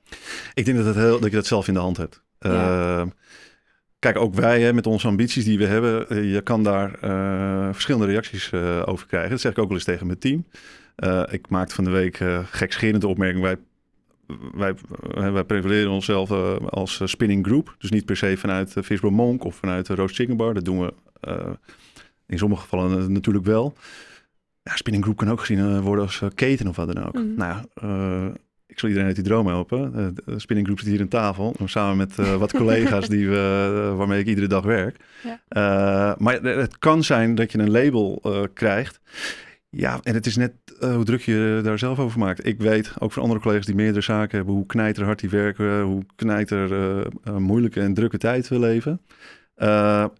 Ik 0.54 0.66
denk 0.66 0.78
dat, 0.78 0.86
het 0.86 0.96
heel, 0.96 1.20
dat 1.20 1.30
je 1.30 1.36
dat 1.36 1.46
zelf 1.46 1.68
in 1.68 1.74
de 1.74 1.80
hand 1.80 1.98
hebt. 1.98 2.22
Ja. 2.40 3.00
Eh, 3.02 3.08
kijk, 4.00 4.18
ook 4.18 4.34
wij 4.34 4.62
hè, 4.62 4.74
met 4.74 4.88
onze 4.88 5.08
ambities 5.08 5.46
die 5.46 5.58
we 5.58 5.66
hebben, 5.66 6.10
eh, 6.10 6.34
je 6.34 6.42
kan 6.42 6.64
daar 6.64 6.92
verschillende 7.72 8.08
reacties 8.08 8.54
over 8.86 9.08
krijgen. 9.08 9.30
Dat 9.30 9.42
zeg 9.42 9.52
ik 9.52 9.58
ook 9.58 9.68
wel 9.68 9.75
eens 9.75 9.86
tegen 9.86 10.08
mijn 10.08 10.20
team. 10.20 10.46
Ik 11.32 11.50
maakte 11.50 11.75
van 11.75 11.84
de 11.84 11.90
week 11.90 12.20
gekscherende 12.52 13.08
opmerking. 13.08 13.44
Wij, 13.44 13.58
wij, 14.53 14.74
eh, 15.13 15.34
wij 15.34 15.44
prevaleren 15.44 15.91
onszelf 15.91 16.32
eh, 16.32 16.55
als 16.70 17.01
eh, 17.01 17.08
spinning 17.08 17.46
group. 17.46 17.75
Dus 17.77 17.89
niet 17.89 18.05
per 18.05 18.17
se 18.17 18.38
vanuit 18.38 18.75
uh, 18.91 19.01
Monk 19.01 19.44
of 19.44 19.55
vanuit 19.55 19.86
de 19.86 19.96
Roast 19.96 20.15
Chicken 20.15 20.38
Bar. 20.38 20.53
Dat 20.53 20.65
doen 20.65 20.79
we 20.79 20.94
in 22.27 22.38
sommige 22.38 22.62
gevallen 22.62 23.12
natuurlijk 23.12 23.46
wel. 23.46 23.74
Ja, 24.63 24.75
spinning 24.75 25.03
group 25.03 25.17
kan 25.17 25.29
ook 25.32 25.39
gezien 25.39 25.82
worden 25.82 26.03
als 26.03 26.22
keten 26.36 26.67
of 26.67 26.75
wat 26.75 26.94
dan 26.94 27.05
ook. 27.05 27.13
Mhm. 27.13 27.36
Nou 27.36 27.62
ik 28.67 28.79
zal 28.79 28.89
iedereen 28.89 29.08
uit 29.08 29.17
die 29.17 29.25
droom 29.25 29.48
helpen. 29.48 29.91
De 30.25 30.39
spinning 30.39 30.67
group 30.67 30.79
zit 30.79 30.89
hier 30.89 31.01
aan 31.01 31.08
tafel. 31.08 31.55
Samen 31.65 31.98
met 31.98 32.15
wat 32.15 32.53
collega's 32.58 33.08
die 33.08 33.29
we, 33.29 33.94
waarmee 33.98 34.20
ik 34.20 34.27
iedere 34.27 34.48
dag 34.48 34.63
werk. 34.63 34.98
Ja. 35.24 36.15
Maar 36.20 36.41
het 36.41 36.77
kan 36.77 37.03
zijn 37.03 37.36
dat 37.36 37.51
je 37.51 37.58
een 37.58 37.72
label 37.72 38.22
krijgt. 38.53 39.00
Ja, 39.77 40.00
en 40.03 40.13
het 40.13 40.25
is 40.25 40.36
net 40.36 40.53
eh, 40.79 40.96
hoe 40.96 41.03
druk 41.03 41.22
je 41.22 41.60
daar 41.63 41.79
zelf 41.79 42.00
over 42.00 42.20
maakt. 42.20 42.46
Ik 42.46 42.60
weet, 42.60 42.94
ook 43.00 43.12
van 43.12 43.22
andere 43.22 43.41
collega's 43.41 43.65
die 43.65 43.75
meerdere 43.75 44.01
zaken 44.01 44.38
hebben, 44.38 44.55
hoe 44.55 44.65
knijterhard 44.65 45.20
die 45.20 45.29
werken, 45.29 45.82
hoe 45.82 46.05
knijter 46.15 46.72
eh, 46.72 47.05
eh, 47.24 47.38
moeilijke 47.38 47.82
en 47.82 47.94
drukke 47.94 48.17
tijd 48.17 48.48
we 48.48 48.60
leven. 48.60 49.01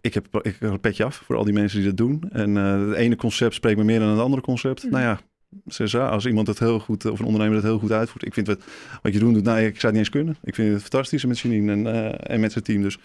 Ik, 0.00 0.14
heb, 0.14 0.26
ik 0.42 0.56
heb 0.58 0.70
een 0.70 0.80
petje 0.80 1.04
af 1.04 1.16
voor 1.24 1.36
al 1.36 1.44
die 1.44 1.52
mensen 1.52 1.78
die 1.78 1.88
dat 1.88 1.96
doen. 1.96 2.22
En 2.30 2.54
het 2.54 2.96
ene 2.96 3.16
concept 3.16 3.54
spreekt 3.54 3.78
me 3.78 3.84
meer 3.84 3.98
dan 3.98 4.08
het 4.08 4.20
andere 4.20 4.42
concept. 4.42 4.82
Mhm. 4.82 4.92
Nou 4.92 5.04
ja, 5.04 5.20
CSA, 5.68 6.08
als 6.08 6.26
iemand 6.26 6.46
het 6.46 6.58
heel 6.58 6.78
goed, 6.78 7.04
of 7.04 7.18
een 7.18 7.24
ondernemer 7.24 7.54
dat 7.54 7.64
heel 7.64 7.78
goed 7.78 7.92
uitvoert. 7.92 8.26
Ik 8.26 8.34
vind 8.34 8.46
wat, 8.46 8.58
wat 9.02 9.12
je 9.12 9.18
doet, 9.18 9.42
nou, 9.42 9.58
ik 9.58 9.80
zou 9.80 9.92
het 9.92 9.92
niet 9.92 9.94
eens 9.94 10.08
kunnen. 10.08 10.36
Ik 10.42 10.54
vind 10.54 10.72
het 10.72 10.80
fantastisch 10.80 11.24
met 11.24 11.38
Janine 11.38 11.72
en, 11.72 12.18
en 12.20 12.40
met 12.40 12.52
zijn 12.52 12.64
team. 12.64 12.82
Dus, 12.82 12.98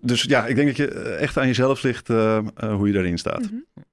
dus 0.00 0.22
ja, 0.22 0.46
ik 0.46 0.56
denk 0.56 0.68
dat 0.68 0.76
je 0.76 0.88
echt 1.00 1.38
aan 1.38 1.46
jezelf 1.46 1.82
ligt 1.82 2.08
hoe 2.08 2.86
je 2.86 2.92
daarin 2.92 3.18
staat. 3.18 3.40
Mhm. 3.40 3.84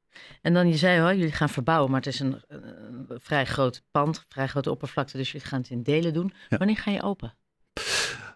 En 0.41 0.53
dan, 0.53 0.67
je 0.67 0.77
zei 0.77 1.01
al, 1.01 1.13
jullie 1.13 1.31
gaan 1.31 1.49
verbouwen, 1.49 1.91
maar 1.91 1.99
het 1.99 2.13
is 2.13 2.19
een, 2.19 2.41
een 2.47 3.07
vrij 3.09 3.45
groot 3.45 3.83
pand, 3.91 4.25
vrij 4.29 4.47
grote 4.47 4.71
oppervlakte, 4.71 5.17
dus 5.17 5.31
jullie 5.31 5.47
gaan 5.47 5.59
het 5.59 5.69
in 5.69 5.83
delen 5.83 6.13
doen. 6.13 6.33
Ja. 6.49 6.57
Wanneer 6.57 6.77
ga 6.77 6.91
je 6.91 7.01
open? 7.01 7.33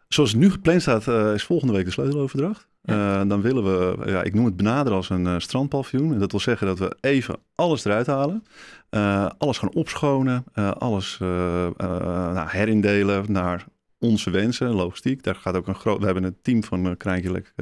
Zoals 0.08 0.32
het 0.32 0.40
nu 0.40 0.52
gepland 0.52 0.82
staat, 0.82 1.08
eh, 1.08 1.34
is 1.34 1.44
volgende 1.44 1.74
week 1.74 1.86
de 1.86 1.92
sleuteloverdracht. 1.92 2.68
Eh, 2.82 3.22
dan 3.28 3.42
willen 3.42 3.64
we, 3.64 4.10
ja, 4.12 4.24
ik 4.24 4.34
noem 4.34 4.46
het 4.46 4.56
benaderen 4.56 4.98
als 4.98 5.10
een 5.10 5.26
uh, 5.26 5.36
strandpaviljoen. 5.38 6.14
En 6.14 6.20
dat 6.20 6.32
wil 6.32 6.40
zeggen 6.40 6.68
dat 6.68 6.80
we 6.80 6.98
even 7.02 7.38
alles 7.56 7.86
eruit 7.86 8.08
halen. 8.08 8.44
Alles 9.38 9.58
gaan 9.58 9.74
opschonen, 9.74 10.44
alles 10.78 11.18
nou, 11.18 12.50
herindelen 12.50 13.32
naar 13.32 13.66
onze 14.06 14.30
wensen, 14.30 14.70
logistiek. 14.70 15.24
Daar 15.24 15.36
gaat 15.36 15.56
ook 15.56 15.68
een 15.68 15.76
groot. 15.76 16.00
We 16.00 16.06
hebben 16.06 16.24
een 16.24 16.38
team 16.42 16.64
van 16.64 16.86
uh, 16.86 16.92
Kraantjelek 16.98 17.54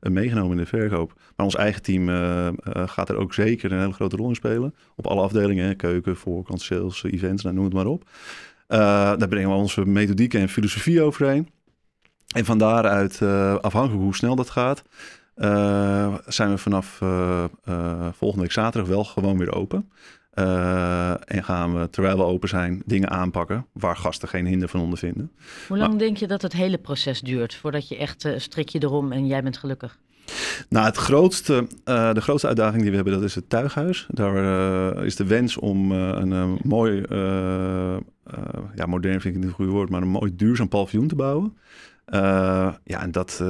meegenomen 0.00 0.50
in 0.50 0.56
de 0.56 0.66
verkoop. 0.66 1.12
Maar 1.36 1.46
ons 1.46 1.56
eigen 1.56 1.82
team 1.82 2.08
uh, 2.08 2.48
gaat 2.64 3.08
er 3.08 3.16
ook 3.16 3.34
zeker 3.34 3.72
een 3.72 3.80
hele 3.80 3.92
grote 3.92 4.16
rol 4.16 4.28
in 4.28 4.34
spelen. 4.34 4.74
Op 4.96 5.06
alle 5.06 5.22
afdelingen, 5.22 5.76
keuken, 5.76 6.16
voorkant, 6.16 6.62
sales, 6.62 7.02
events, 7.02 7.42
nou, 7.42 7.54
noem 7.54 7.64
het 7.64 7.74
maar 7.74 7.86
op. 7.86 8.10
Daar 8.66 9.28
brengen 9.28 9.48
we 9.48 9.54
onze 9.54 9.86
methodieken 9.86 10.40
en 10.40 10.48
filosofie 10.48 11.02
overheen. 11.02 11.48
En 12.34 12.44
van 12.44 12.58
daaruit, 12.58 13.22
afhankelijk 13.62 14.02
hoe 14.02 14.14
snel 14.14 14.36
dat 14.36 14.50
gaat, 14.50 14.82
zijn 16.26 16.50
we 16.50 16.58
vanaf 16.58 16.96
volgende 18.12 18.42
week 18.42 18.52
zaterdag 18.52 18.90
wel 18.90 19.04
gewoon 19.04 19.38
weer 19.38 19.54
open. 19.54 19.90
En 20.34 21.44
gaan 21.44 21.74
we, 21.80 21.90
terwijl 21.90 22.16
we 22.16 22.22
open 22.22 22.48
zijn, 22.48 22.82
dingen 22.86 23.10
aanpakken 23.10 23.66
waar 23.72 23.96
gasten 23.96 24.28
geen 24.28 24.46
hinder 24.46 24.68
van 24.68 24.80
ondervinden. 24.80 25.30
Hoe 25.68 25.78
lang 25.78 25.90
maar, 25.90 25.98
denk 25.98 26.16
je 26.16 26.26
dat 26.26 26.42
het 26.42 26.52
hele 26.52 26.78
proces 26.78 27.20
duurt 27.20 27.54
voordat 27.54 27.88
je 27.88 27.96
echt 27.96 28.28
strik 28.36 28.68
je 28.68 28.82
erom 28.82 29.12
en 29.12 29.26
jij 29.26 29.42
bent 29.42 29.56
gelukkig? 29.56 29.98
Nou, 30.68 30.86
het 30.86 30.96
grootste, 30.96 31.66
uh, 31.84 32.12
de 32.12 32.20
grootste 32.20 32.46
uitdaging 32.46 32.80
die 32.82 32.90
we 32.90 32.96
hebben, 32.96 33.14
dat 33.14 33.22
is 33.22 33.34
het 33.34 33.48
tuighuis. 33.48 34.06
Daar 34.10 34.36
uh, 34.96 35.04
is 35.04 35.16
de 35.16 35.24
wens 35.26 35.56
om 35.56 35.92
uh, 35.92 35.98
een 35.98 36.58
mooi, 36.62 37.00
ja, 38.74 38.86
modern 38.86 39.20
vind 39.20 39.34
ik 39.34 39.40
niet 39.40 39.44
het 39.44 39.54
goede 39.54 39.70
woord, 39.70 39.90
maar 39.90 40.02
een 40.02 40.08
mooi 40.08 40.36
duurzaam 40.36 40.68
paviljoen 40.68 41.08
te 41.08 41.14
bouwen. 41.14 41.56
ja, 42.84 43.02
en 43.02 43.10
dat, 43.10 43.44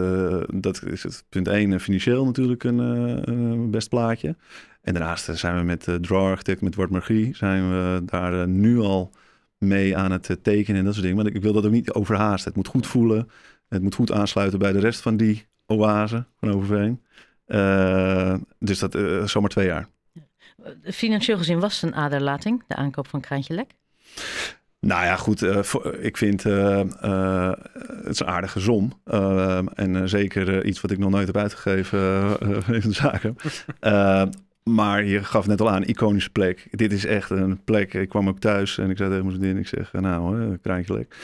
dat 0.55 0.83
is 0.83 1.03
het 1.03 1.25
punt 1.29 1.49
één, 1.49 1.81
financieel 1.81 2.25
natuurlijk 2.25 2.65
een, 2.65 2.79
een 2.79 3.71
best 3.71 3.89
plaatje. 3.89 4.37
En 4.83 4.95
daarnaast 4.95 5.39
zijn 5.39 5.57
we 5.57 5.63
met 5.63 5.89
Draw 6.01 6.27
Architect, 6.27 6.61
met 6.61 6.91
Margie, 6.91 7.37
zijn 7.37 7.71
we 7.71 8.03
daar 8.05 8.49
nu 8.49 8.79
al 8.79 9.11
mee 9.59 9.97
aan 9.97 10.11
het 10.11 10.39
tekenen 10.43 10.79
en 10.79 10.85
dat 10.85 10.95
soort 10.95 11.07
dingen. 11.07 11.23
Maar 11.25 11.35
ik 11.35 11.43
wil 11.43 11.53
dat 11.53 11.67
ook 11.67 11.73
niet 11.73 11.93
overhaasten. 11.93 12.49
Het 12.49 12.57
moet 12.57 12.67
goed 12.67 12.87
voelen. 12.87 13.31
Het 13.69 13.83
moet 13.83 13.95
goed 13.95 14.13
aansluiten 14.13 14.59
bij 14.59 14.73
de 14.73 14.79
rest 14.79 15.01
van 15.01 15.17
die 15.17 15.47
oase 15.67 16.25
van 16.39 16.51
Overveen. 16.51 17.03
Dus 18.59 18.79
dat 18.79 18.95
uh, 18.95 19.25
zomaar 19.27 19.51
twee 19.51 19.67
jaar. 19.67 19.89
Financieel 20.83 21.39
gezien 21.39 21.61
was 21.61 21.81
het 21.81 21.91
een 21.91 21.97
aderlating, 21.97 22.65
de 22.67 22.75
aankoop 22.75 23.09
van 23.09 23.21
Kraantje 23.21 23.55
Lek? 23.55 23.71
Nou 24.87 25.05
ja, 25.05 25.17
goed. 25.17 25.43
Uh, 25.43 25.63
voor, 25.63 25.95
ik 25.95 26.17
vind 26.17 26.43
het 26.43 28.09
is 28.09 28.21
een 28.21 28.27
aardige 28.27 28.61
som. 28.61 28.93
en 29.75 30.09
zeker 30.09 30.65
iets 30.65 30.81
wat 30.81 30.91
ik 30.91 30.99
nog 30.99 31.11
nooit 31.11 31.27
heb 31.27 31.37
uitgegeven 31.37 32.39
in 32.81 32.81
de 32.81 32.93
zaken. 32.93 33.37
maar 34.63 35.05
je 35.05 35.25
gaf 35.25 35.47
net 35.47 35.61
al 35.61 35.71
aan, 35.71 35.85
iconische 35.85 36.31
plek. 36.31 36.69
Dit 36.71 36.93
is 36.93 37.05
echt 37.05 37.31
een 37.31 37.65
plek. 37.65 37.95
Ik 37.95 38.09
kwam 38.09 38.29
ook 38.29 38.39
thuis 38.39 38.79
en 38.79 38.91
ik 38.91 38.97
zei 38.97 39.09
tegen 39.09 39.27
mijn 39.27 39.39
vriendin, 39.39 39.61
ik 39.61 39.69
zeg, 39.69 39.93
nou, 39.93 40.57
Kraantje 40.57 40.95
Lek. 40.95 41.17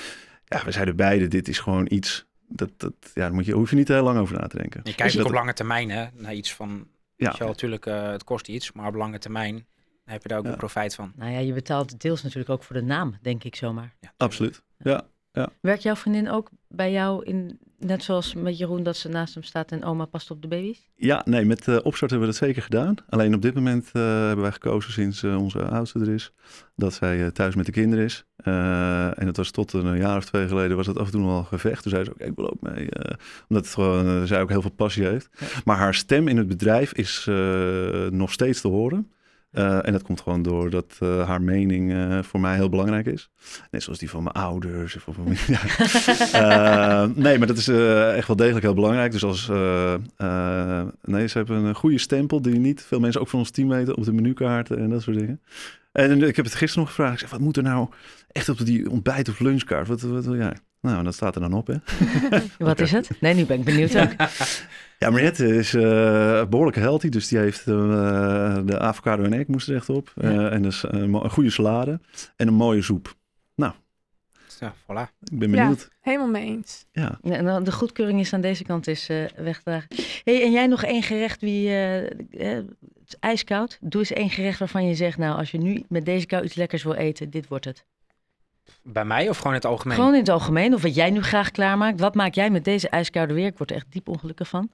Ja, 0.45 0.65
we 0.65 0.71
zeiden 0.71 0.97
beide, 0.97 1.29
dit 1.29 1.49
is 1.49 1.59
gewoon 1.59 1.87
iets 1.89 2.27
dat, 2.49 2.71
dat, 2.77 2.93
ja, 3.15 3.23
daar 3.23 3.35
moet 3.35 3.47
je, 3.47 3.53
hoef 3.53 3.71
je 3.71 3.77
niet 3.77 3.89
heel 3.89 4.03
lang 4.03 4.19
over 4.19 4.41
na 4.41 4.47
te 4.47 4.57
denken. 4.57 4.81
Je 4.85 4.95
kijkt 4.95 5.19
ook 5.19 5.27
op 5.27 5.33
lange 5.33 5.53
termijn 5.53 5.91
hè, 5.91 6.07
naar 6.13 6.35
iets 6.35 6.55
van, 6.55 6.87
ja. 7.17 7.35
natuurlijk, 7.39 7.85
het 7.85 8.25
kost 8.25 8.49
iets, 8.49 8.73
maar 8.73 8.87
op 8.87 8.95
lange 8.95 9.19
termijn 9.19 9.67
heb 10.09 10.23
je 10.23 10.29
daar 10.29 10.39
ook 10.39 10.45
ja. 10.45 10.57
profijt 10.57 10.95
van. 10.95 11.13
Nou 11.17 11.33
ja, 11.33 11.39
je 11.39 11.53
betaalt 11.53 12.01
deels 12.01 12.23
natuurlijk 12.23 12.51
ook 12.51 12.63
voor 12.63 12.77
de 12.77 12.83
naam, 12.83 13.19
denk 13.23 13.45
ik 13.45 13.57
zomaar. 13.57 13.95
Ja, 14.01 14.13
Absoluut, 14.17 14.63
ja. 14.79 15.03
ja. 15.33 15.49
Werkt 15.61 15.83
jouw 15.83 15.97
vriendin 15.97 16.31
ook 16.31 16.51
bij 16.69 16.93
jou, 16.93 17.25
in, 17.25 17.59
net 17.79 18.03
zoals 18.03 18.35
met 18.35 18.59
Jeroen, 18.59 18.83
dat 18.83 18.97
ze 18.97 19.09
naast 19.09 19.35
hem 19.35 19.43
staat 19.43 19.73
en 19.73 19.85
oma 19.85 20.05
past 20.05 20.31
op 20.31 20.43
de 20.43 20.49
baby's? 20.49 20.89
Ja, 20.97 21.23
nee, 21.25 21.45
met 21.45 21.67
uh, 21.67 21.79
opstart 21.83 22.11
hebben 22.11 22.29
we 22.29 22.35
dat 22.35 22.45
zeker 22.45 22.63
gedaan. 22.63 22.95
Alleen 23.09 23.35
op 23.35 23.43
dit 23.43 23.55
moment 23.55 23.91
uh, 23.93 24.03
hebben 24.03 24.41
wij 24.41 24.53
gekozen 24.53 24.93
sinds 24.93 25.23
uh, 25.23 25.43
onze 25.43 25.65
oudste 25.65 25.99
er 25.99 26.09
is, 26.09 26.33
dat 26.77 26.95
zij 26.95 27.31
thuis 27.31 27.55
met 27.55 27.67
de 27.67 27.73
kinderen 27.73 28.05
is. 28.05 28.25
en 29.15 29.27
dat 29.27 29.37
was 29.37 29.51
tot 29.51 29.73
een 29.73 29.97
jaar 29.97 30.17
of 30.17 30.25
twee 30.25 30.49
geleden, 30.49 30.77
was 30.77 30.87
dat 30.87 30.99
af 30.99 31.07
en 31.07 31.13
toe 31.13 31.27
wel 31.27 31.39
een 31.39 31.45
gevecht. 31.45 31.83
Toen 31.83 31.93
zei 31.93 32.05
ze 32.05 32.11
ook, 32.11 32.21
ik 32.21 32.35
wil 32.35 32.51
ook 32.51 32.61
mee. 32.61 32.89
omdat 33.49 33.65
het 33.65 33.75
gewoon, 33.75 34.27
zij 34.27 34.41
ook 34.41 34.49
heel 34.49 34.63
veel 34.63 34.71
passie 34.71 35.07
heeft. 35.07 35.29
Ja. 35.39 35.47
Maar 35.65 35.77
haar 35.77 35.95
stem 35.95 36.29
in 36.29 36.37
het 36.37 36.49
bedrijf 36.49 36.93
is 36.93 37.25
nog 38.11 38.33
steeds 38.33 38.61
te 38.61 38.69
horen. 38.69 39.11
Uh, 39.53 39.87
en 39.87 39.93
dat 39.93 40.03
komt 40.03 40.21
gewoon 40.21 40.43
door 40.43 40.71
dat 40.71 40.97
uh, 41.03 41.27
haar 41.27 41.43
mening 41.43 41.93
uh, 41.93 42.23
voor 42.23 42.41
mij 42.41 42.55
heel 42.55 42.69
belangrijk 42.69 43.07
is. 43.07 43.31
Net 43.71 43.83
zoals 43.83 43.99
die 43.99 44.11
van 44.11 44.23
mijn 44.23 44.35
ouders. 44.35 44.97
Of 44.97 45.15
van 45.15 45.25
mijn, 45.25 45.39
ja. 46.33 47.07
nee, 47.15 47.39
maar 47.39 47.47
dat 47.47 47.57
is 47.57 47.69
echt 47.69 48.27
wel 48.27 48.37
degelijk 48.37 48.65
heel 48.65 48.75
belangrijk. 48.75 49.13
Dus 49.13 49.25
als. 49.25 49.49
nee, 51.03 51.29
ze 51.29 51.39
hebben 51.39 51.65
een 51.65 51.75
goede 51.75 51.99
stempel 51.99 52.43
die 52.43 52.59
niet 52.59 52.83
veel 52.83 53.01
mensen 53.01 53.21
ook 53.21 53.29
van 53.29 53.39
ons 53.39 53.51
team 53.51 53.69
weten 53.69 53.97
op 53.97 54.05
de 54.05 54.13
menukaarten 54.13 54.79
en 54.79 54.91
dat 54.91 55.03
soort 55.03 55.19
dingen. 55.19 55.41
En 55.93 56.23
ik 56.23 56.37
heb 56.37 56.45
het 56.45 56.55
gisteren 56.55 56.85
nog 56.85 56.95
gevraagd. 56.95 57.13
Ik 57.15 57.19
zeg, 57.19 57.31
wat 57.31 57.41
moet 57.41 57.57
er 57.57 57.63
nou 57.63 57.89
echt 58.29 58.49
op 58.49 58.65
die 58.65 58.91
ontbijt- 58.91 59.29
of 59.29 59.39
lunchkaart? 59.39 59.89
Wat, 59.89 60.01
wat 60.01 60.25
wil 60.25 60.37
jij? 60.37 60.57
Nou, 60.81 61.05
dat 61.05 61.15
staat 61.15 61.35
er 61.35 61.41
dan 61.41 61.53
op, 61.53 61.67
hè? 61.67 61.77
wat 62.59 62.81
is 62.81 62.93
het? 62.93 63.11
Nee, 63.21 63.35
nu 63.35 63.45
ben 63.45 63.59
ik 63.59 63.65
benieuwd 63.65 63.99
ook. 63.99 64.11
Ja, 64.99 65.11
Mariette 65.11 65.47
is 65.57 65.75
uh, 65.75 65.83
behoorlijk 66.45 66.77
healthy, 66.77 67.09
dus 67.09 67.29
die 67.29 67.39
heeft 67.39 67.67
uh, 67.67 67.75
de 68.65 68.79
avocado 68.79 69.23
en 69.23 69.33
egg 69.33 69.47
moest 69.47 69.69
er 69.69 69.75
echt 69.75 69.89
op. 69.89 70.13
Ja. 70.15 70.31
Uh, 70.31 70.53
en 70.53 70.63
dus 70.63 70.85
een 70.89 71.31
goede 71.31 71.51
salade 71.51 72.01
en 72.37 72.49
een 72.49 72.55
mooie 72.55 72.83
soep. 72.83 73.15
Nou, 73.55 73.73
ja, 74.61 74.75
voilà. 74.75 75.11
Ik 75.31 75.39
ben 75.39 75.51
benieuwd. 75.51 75.81
Ja, 75.81 75.97
helemaal 76.01 76.29
mee 76.29 76.45
eens. 76.45 76.85
Ja. 76.93 77.19
ja 77.23 77.33
en 77.33 77.65
de 77.65 77.73
goedkeuring 77.73 78.21
is 78.21 78.33
aan 78.33 78.41
deze 78.41 78.65
kant 78.65 78.87
is 78.87 79.11
uh, 79.11 79.25
weggedragen. 79.37 79.89
Hey, 80.25 80.43
en 80.43 80.53
jij 80.53 80.67
nog 80.67 80.85
één 80.85 81.03
gerecht 81.03 81.41
wie 81.41 81.69
uh, 81.69 82.59
ijskoud. 83.21 83.79
Doe 83.81 84.01
eens 84.01 84.13
één 84.13 84.31
gerecht 84.31 84.59
waarvan 84.59 84.87
je 84.87 84.95
zegt, 84.95 85.19
nou, 85.19 85.39
als 85.39 85.51
je 85.51 85.59
nu 85.59 85.85
met 85.89 86.05
deze 86.05 86.27
kou 86.27 86.45
iets 86.45 86.55
lekkers 86.55 86.83
wil 86.83 86.95
eten, 86.95 87.31
dit 87.31 87.49
wordt 87.49 87.65
het. 87.65 87.85
Bij 88.83 89.05
mij 89.05 89.29
of 89.29 89.37
gewoon 89.37 89.53
in 89.53 89.59
het 89.59 89.69
algemeen? 89.69 89.97
Gewoon 89.97 90.13
in 90.13 90.21
het 90.21 90.29
algemeen. 90.29 90.75
Of 90.75 90.83
wat 90.83 90.95
jij 90.95 91.11
nu 91.11 91.23
graag 91.23 91.51
klaarmaakt. 91.51 92.01
Wat 92.01 92.15
maak 92.15 92.35
jij 92.35 92.51
met 92.51 92.65
deze 92.65 92.89
ijskoude 92.89 93.35
weer? 93.35 93.47
Ik 93.47 93.59
word 93.59 93.71
er 93.71 93.77
echt 93.77 93.87
diep 93.89 94.09
ongelukkig 94.09 94.49
van. 94.49 94.71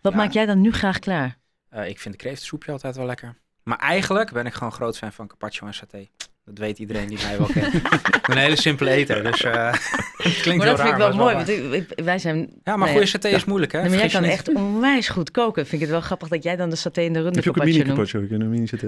Wat 0.00 0.12
ja. 0.12 0.18
maak 0.18 0.32
jij 0.32 0.46
dan 0.46 0.60
nu 0.60 0.72
graag 0.72 0.98
klaar? 0.98 1.36
Uh, 1.74 1.88
ik 1.88 1.98
vind 1.98 2.14
de 2.14 2.20
kreeftensoepje 2.20 2.72
altijd 2.72 2.96
wel 2.96 3.06
lekker. 3.06 3.36
Maar 3.62 3.78
eigenlijk 3.78 4.32
ben 4.32 4.46
ik 4.46 4.52
gewoon 4.54 4.72
groot 4.72 4.98
fan 4.98 5.12
van 5.12 5.26
carpaccio 5.26 5.66
en 5.66 5.74
saté. 5.74 6.08
Dat 6.44 6.58
weet 6.58 6.78
iedereen 6.78 7.08
die 7.08 7.18
mij 7.22 7.38
wel 7.38 7.46
kent. 7.46 7.74
ik 7.74 7.82
ben 8.26 8.36
een 8.36 8.42
hele 8.42 8.56
simpele 8.56 8.90
eter, 8.90 9.22
dus 9.24 9.42
eh, 9.42 9.72
het 9.72 9.80
klinkt 10.16 10.44
Maar 10.46 10.48
heel 10.56 10.58
dat 10.66 10.80
vind 10.80 10.88
ik 10.88 10.96
wel 10.96 11.08
maar 11.08 11.16
mooi, 11.16 11.34
want 11.34 11.48
ik- 11.48 12.04
wij 12.04 12.18
zijn... 12.18 12.50
Ja, 12.64 12.76
maar 12.76 12.88
goede 12.88 13.02
ja, 13.04 13.06
saté 13.10 13.28
is 13.28 13.44
moeilijk, 13.44 13.72
hè? 13.72 13.80
Nee, 13.80 13.88
maar 13.90 13.98
jij 13.98 14.08
kan 14.08 14.22
niet. 14.22 14.30
echt 14.30 14.48
onwijs 14.54 15.08
goed 15.08 15.30
koken. 15.30 15.62
Vind 15.62 15.72
ik 15.74 15.80
het 15.80 15.90
wel 15.90 16.00
grappig 16.00 16.28
dat 16.28 16.42
jij 16.42 16.56
dan 16.56 16.70
de 16.70 16.76
saté 16.76 17.00
in 17.00 17.12
de 17.12 17.18
runde 17.22 17.34
Heb 17.34 17.44
je 17.44 17.50
ook 17.50 17.56
een 17.56 17.64
mini? 17.64 17.78
Ik 18.24 18.30
een 18.30 18.50
mini 18.50 18.66
saté. 18.66 18.86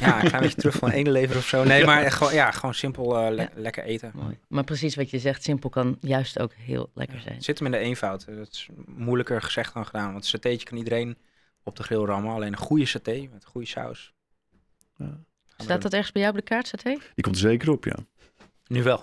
Ja, 0.00 0.22
een 0.22 0.28
klein 0.28 0.42
beetje 0.42 0.56
terug 0.60 0.74
van 0.74 0.90
ene 0.90 1.10
lever 1.10 1.36
of 1.36 1.46
zo. 1.46 1.64
Nee, 1.64 1.84
maar 1.84 2.02
echt 2.02 2.16
gewoon, 2.16 2.34
ja, 2.34 2.50
gewoon 2.50 2.74
simpel 2.74 3.18
eh, 3.18 3.34
le- 3.34 3.42
Ja. 3.42 3.48
lekker 3.54 3.84
eten. 3.84 4.10
Mooi. 4.14 4.38
Maar 4.48 4.64
precies 4.64 4.94
wat 4.94 5.10
je 5.10 5.18
zegt, 5.18 5.42
simpel 5.42 5.68
kan 5.70 5.96
juist 6.00 6.38
ook 6.38 6.52
heel 6.58 6.90
lekker 6.94 7.20
zijn. 7.20 7.34
Het 7.34 7.44
zit 7.44 7.58
hem 7.58 7.66
in 7.66 7.72
de 7.72 7.78
eenvoud. 7.78 8.26
Dat 8.36 8.48
is 8.52 8.68
moeilijker 8.86 9.42
gezegd 9.42 9.74
dan 9.74 9.86
gedaan. 9.86 10.10
Want 10.12 10.22
een 10.24 10.28
satéetje 10.30 10.66
kan 10.66 10.78
iedereen 10.78 11.16
op 11.62 11.76
de 11.76 11.82
grill 11.82 12.04
rammen. 12.04 12.34
Alleen 12.34 12.52
een 12.52 12.58
goede 12.58 12.86
saté 12.86 13.12
met 13.32 13.42
een 13.44 13.50
goede 13.50 13.66
saus. 13.66 14.12
Ja. 14.96 15.18
Staat 15.64 15.82
dat 15.82 15.92
ergens 15.92 16.12
bij 16.12 16.22
jou 16.22 16.34
op 16.34 16.40
de 16.40 16.46
kaart, 16.46 16.66
saté? 16.66 16.90
Die 16.90 17.24
komt 17.24 17.34
er 17.34 17.40
zeker 17.40 17.70
op, 17.70 17.84
ja. 17.84 17.96
Nu 18.66 18.82
wel. 18.82 19.02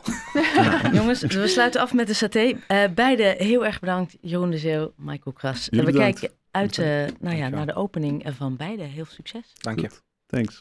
Jongens, 0.94 1.22
we 1.22 1.48
sluiten 1.48 1.82
af 1.82 1.94
met 1.94 2.08
de 2.08 2.14
saté. 2.14 2.54
Eh 2.68 2.84
beide 2.96 3.36
heel 3.38 3.66
erg 3.66 3.80
bedankt. 3.80 4.18
Jeroen 4.22 4.50
de 4.50 4.58
Zeeuw, 4.58 4.94
Michael 4.98 5.36
Kras. 5.36 5.70
En 5.70 5.78
we 5.78 5.86
bedankt. 5.86 6.20
kijken 6.20 6.38
uit 6.52 6.78
eh, 6.78 7.06
nou 7.20 7.36
ja, 7.38 7.50
naar 7.50 7.66
de 7.66 7.76
opening 7.76 8.24
van 8.38 8.56
beide. 8.56 8.84
Heel 8.84 9.06
veel 9.06 9.14
succes. 9.14 9.54
Dank 9.60 9.80
je. 9.80 9.90
Thanks. 10.26 10.60